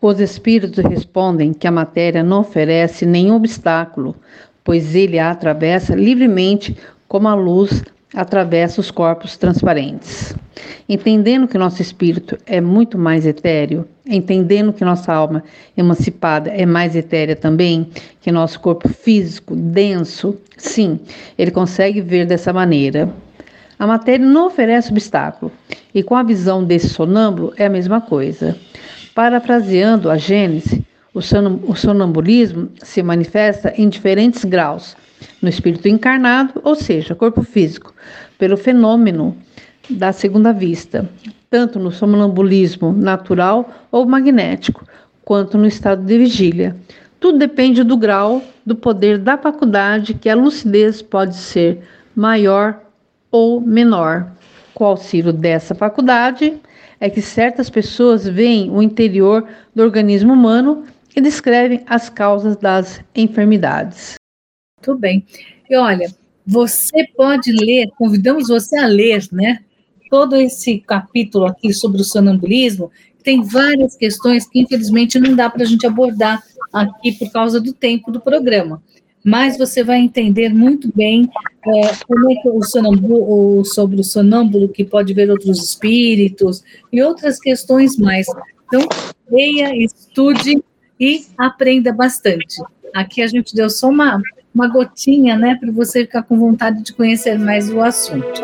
Os 0.00 0.18
espíritos 0.20 0.82
respondem 0.82 1.52
que 1.52 1.66
a 1.66 1.70
matéria 1.70 2.22
não 2.22 2.40
oferece 2.40 3.04
nenhum 3.04 3.34
obstáculo, 3.34 4.16
pois 4.64 4.94
ele 4.94 5.18
a 5.18 5.30
atravessa 5.30 5.94
livremente 5.94 6.74
como 7.06 7.28
a 7.28 7.34
luz 7.34 7.84
atravessa 8.14 8.80
os 8.80 8.90
corpos 8.90 9.36
transparentes. 9.36 10.34
Entendendo 10.88 11.46
que 11.46 11.58
nosso 11.58 11.82
espírito 11.82 12.38
é 12.46 12.58
muito 12.58 12.96
mais 12.96 13.26
etéreo, 13.26 13.86
entendendo 14.06 14.72
que 14.72 14.82
nossa 14.82 15.12
alma 15.12 15.44
emancipada 15.76 16.48
é 16.48 16.64
mais 16.64 16.96
etérea 16.96 17.36
também 17.36 17.90
que 18.22 18.32
nosso 18.32 18.58
corpo 18.60 18.88
físico 18.88 19.54
denso, 19.54 20.38
sim, 20.56 20.98
ele 21.36 21.50
consegue 21.50 22.00
ver 22.00 22.24
dessa 22.26 22.50
maneira. 22.50 23.12
A 23.78 23.86
matéria 23.86 24.26
não 24.26 24.46
oferece 24.46 24.90
obstáculo, 24.90 25.50
e 25.94 26.02
com 26.02 26.14
a 26.14 26.22
visão 26.22 26.64
desse 26.64 26.88
sonâmbulo 26.88 27.52
é 27.56 27.66
a 27.66 27.70
mesma 27.70 28.00
coisa. 28.00 28.56
Parafraseando 29.14 30.10
a 30.10 30.16
Gênese, 30.16 30.84
o 31.14 31.20
sonambulismo 31.74 32.70
se 32.82 33.02
manifesta 33.02 33.74
em 33.76 33.88
diferentes 33.88 34.44
graus, 34.44 34.96
no 35.40 35.48
espírito 35.48 35.88
encarnado, 35.88 36.60
ou 36.64 36.74
seja, 36.74 37.14
corpo 37.14 37.42
físico, 37.42 37.92
pelo 38.38 38.56
fenômeno 38.56 39.36
da 39.90 40.12
segunda 40.12 40.52
vista, 40.52 41.08
tanto 41.50 41.78
no 41.78 41.90
sonambulismo 41.90 42.92
natural 42.92 43.68
ou 43.90 44.06
magnético, 44.06 44.86
quanto 45.24 45.58
no 45.58 45.66
estado 45.66 46.02
de 46.02 46.16
vigília. 46.18 46.76
Tudo 47.20 47.38
depende 47.38 47.84
do 47.84 47.96
grau 47.96 48.42
do 48.64 48.74
poder 48.74 49.18
da 49.18 49.36
faculdade, 49.36 50.14
que 50.14 50.28
a 50.28 50.34
lucidez 50.34 51.02
pode 51.02 51.36
ser 51.36 51.82
maior 52.16 52.80
ou 53.32 53.60
menor. 53.60 54.30
Com 54.74 54.84
o 54.84 54.88
auxílio 54.88 55.32
dessa 55.32 55.74
faculdade, 55.74 56.60
é 57.00 57.10
que 57.10 57.20
certas 57.20 57.68
pessoas 57.68 58.28
veem 58.28 58.70
o 58.70 58.80
interior 58.80 59.46
do 59.74 59.82
organismo 59.82 60.32
humano 60.32 60.84
e 61.16 61.20
descrevem 61.20 61.82
as 61.86 62.08
causas 62.08 62.56
das 62.56 63.02
enfermidades. 63.14 64.14
Muito 64.78 64.98
bem. 64.98 65.26
E 65.68 65.76
olha, 65.76 66.10
você 66.46 67.06
pode 67.16 67.50
ler, 67.52 67.88
convidamos 67.98 68.48
você 68.48 68.78
a 68.78 68.86
ler, 68.86 69.26
né? 69.32 69.58
Todo 70.08 70.36
esse 70.36 70.78
capítulo 70.78 71.46
aqui 71.46 71.72
sobre 71.72 72.00
o 72.00 72.04
sonambulismo, 72.04 72.90
tem 73.22 73.42
várias 73.42 73.96
questões 73.96 74.48
que 74.48 74.60
infelizmente 74.60 75.18
não 75.18 75.34
dá 75.34 75.48
para 75.48 75.62
a 75.62 75.66
gente 75.66 75.86
abordar 75.86 76.42
aqui 76.72 77.12
por 77.12 77.30
causa 77.30 77.60
do 77.60 77.72
tempo 77.72 78.10
do 78.10 78.20
programa 78.20 78.82
mas 79.24 79.56
você 79.56 79.84
vai 79.84 79.98
entender 79.98 80.52
muito 80.52 80.90
bem 80.94 81.28
é, 81.64 81.80
como 82.06 82.32
é 82.32 82.34
que 82.36 82.48
o 82.48 82.62
sonâmbulo, 82.62 83.64
sobre 83.64 84.00
o 84.00 84.04
sonâmbulo 84.04 84.68
que 84.68 84.84
pode 84.84 85.14
ver 85.14 85.30
outros 85.30 85.62
espíritos 85.62 86.64
e 86.92 87.00
outras 87.00 87.38
questões 87.38 87.96
mais. 87.96 88.26
Então, 88.66 88.88
leia, 89.30 89.76
estude 89.76 90.62
e 90.98 91.24
aprenda 91.38 91.92
bastante. 91.92 92.60
Aqui 92.94 93.22
a 93.22 93.26
gente 93.26 93.54
deu 93.54 93.70
só 93.70 93.88
uma, 93.88 94.20
uma 94.54 94.66
gotinha, 94.66 95.36
né, 95.36 95.54
para 95.54 95.70
você 95.70 96.00
ficar 96.00 96.24
com 96.24 96.36
vontade 96.36 96.82
de 96.82 96.92
conhecer 96.92 97.38
mais 97.38 97.70
o 97.70 97.80
assunto. 97.80 98.42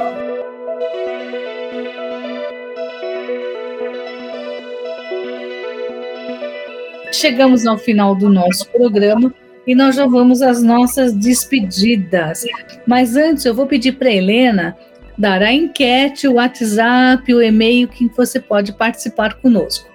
Chegamos 7.13 7.67
ao 7.67 7.77
final 7.77 8.15
do 8.15 8.29
nosso 8.29 8.69
programa 8.71 9.35
e 9.69 9.75
nós 9.75 9.97
já 9.97 10.07
vamos 10.07 10.41
às 10.41 10.63
nossas 10.63 11.13
despedidas. 11.13 12.43
Mas 12.87 13.17
antes, 13.17 13.45
eu 13.45 13.55
vou 13.55 13.67
pedir 13.67 13.93
para 13.93 14.11
Helena 14.11 14.75
dar 15.19 15.43
a 15.43 15.53
enquete, 15.53 16.27
o 16.27 16.37
WhatsApp, 16.37 17.35
o 17.35 17.43
e-mail 17.43 17.87
que 17.87 18.09
você 18.17 18.41
pode 18.41 18.73
participar 18.73 19.35
conosco. 19.35 19.87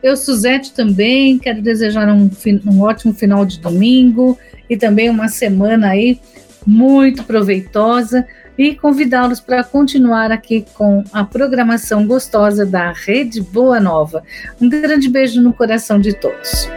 Eu, 0.02 0.14
Suzete, 0.14 0.74
também 0.74 1.38
quero 1.38 1.62
desejar 1.62 2.06
um, 2.10 2.30
um 2.66 2.82
ótimo 2.82 3.14
final 3.14 3.46
de 3.46 3.58
domingo 3.58 4.38
e 4.68 4.76
também 4.76 5.08
uma 5.08 5.28
semana 5.28 5.88
aí 5.88 6.20
muito 6.66 7.24
proveitosa 7.24 8.26
e 8.58 8.74
convidá-los 8.74 9.38
para 9.38 9.62
continuar 9.62 10.32
aqui 10.32 10.66
com 10.74 11.04
a 11.12 11.24
programação 11.24 12.04
gostosa 12.04 12.66
da 12.66 12.90
Rede 12.90 13.40
Boa 13.40 13.78
Nova. 13.78 14.24
Um 14.60 14.68
grande 14.68 15.08
beijo 15.08 15.40
no 15.40 15.52
coração 15.52 16.00
de 16.00 16.12
todos. 16.12 16.68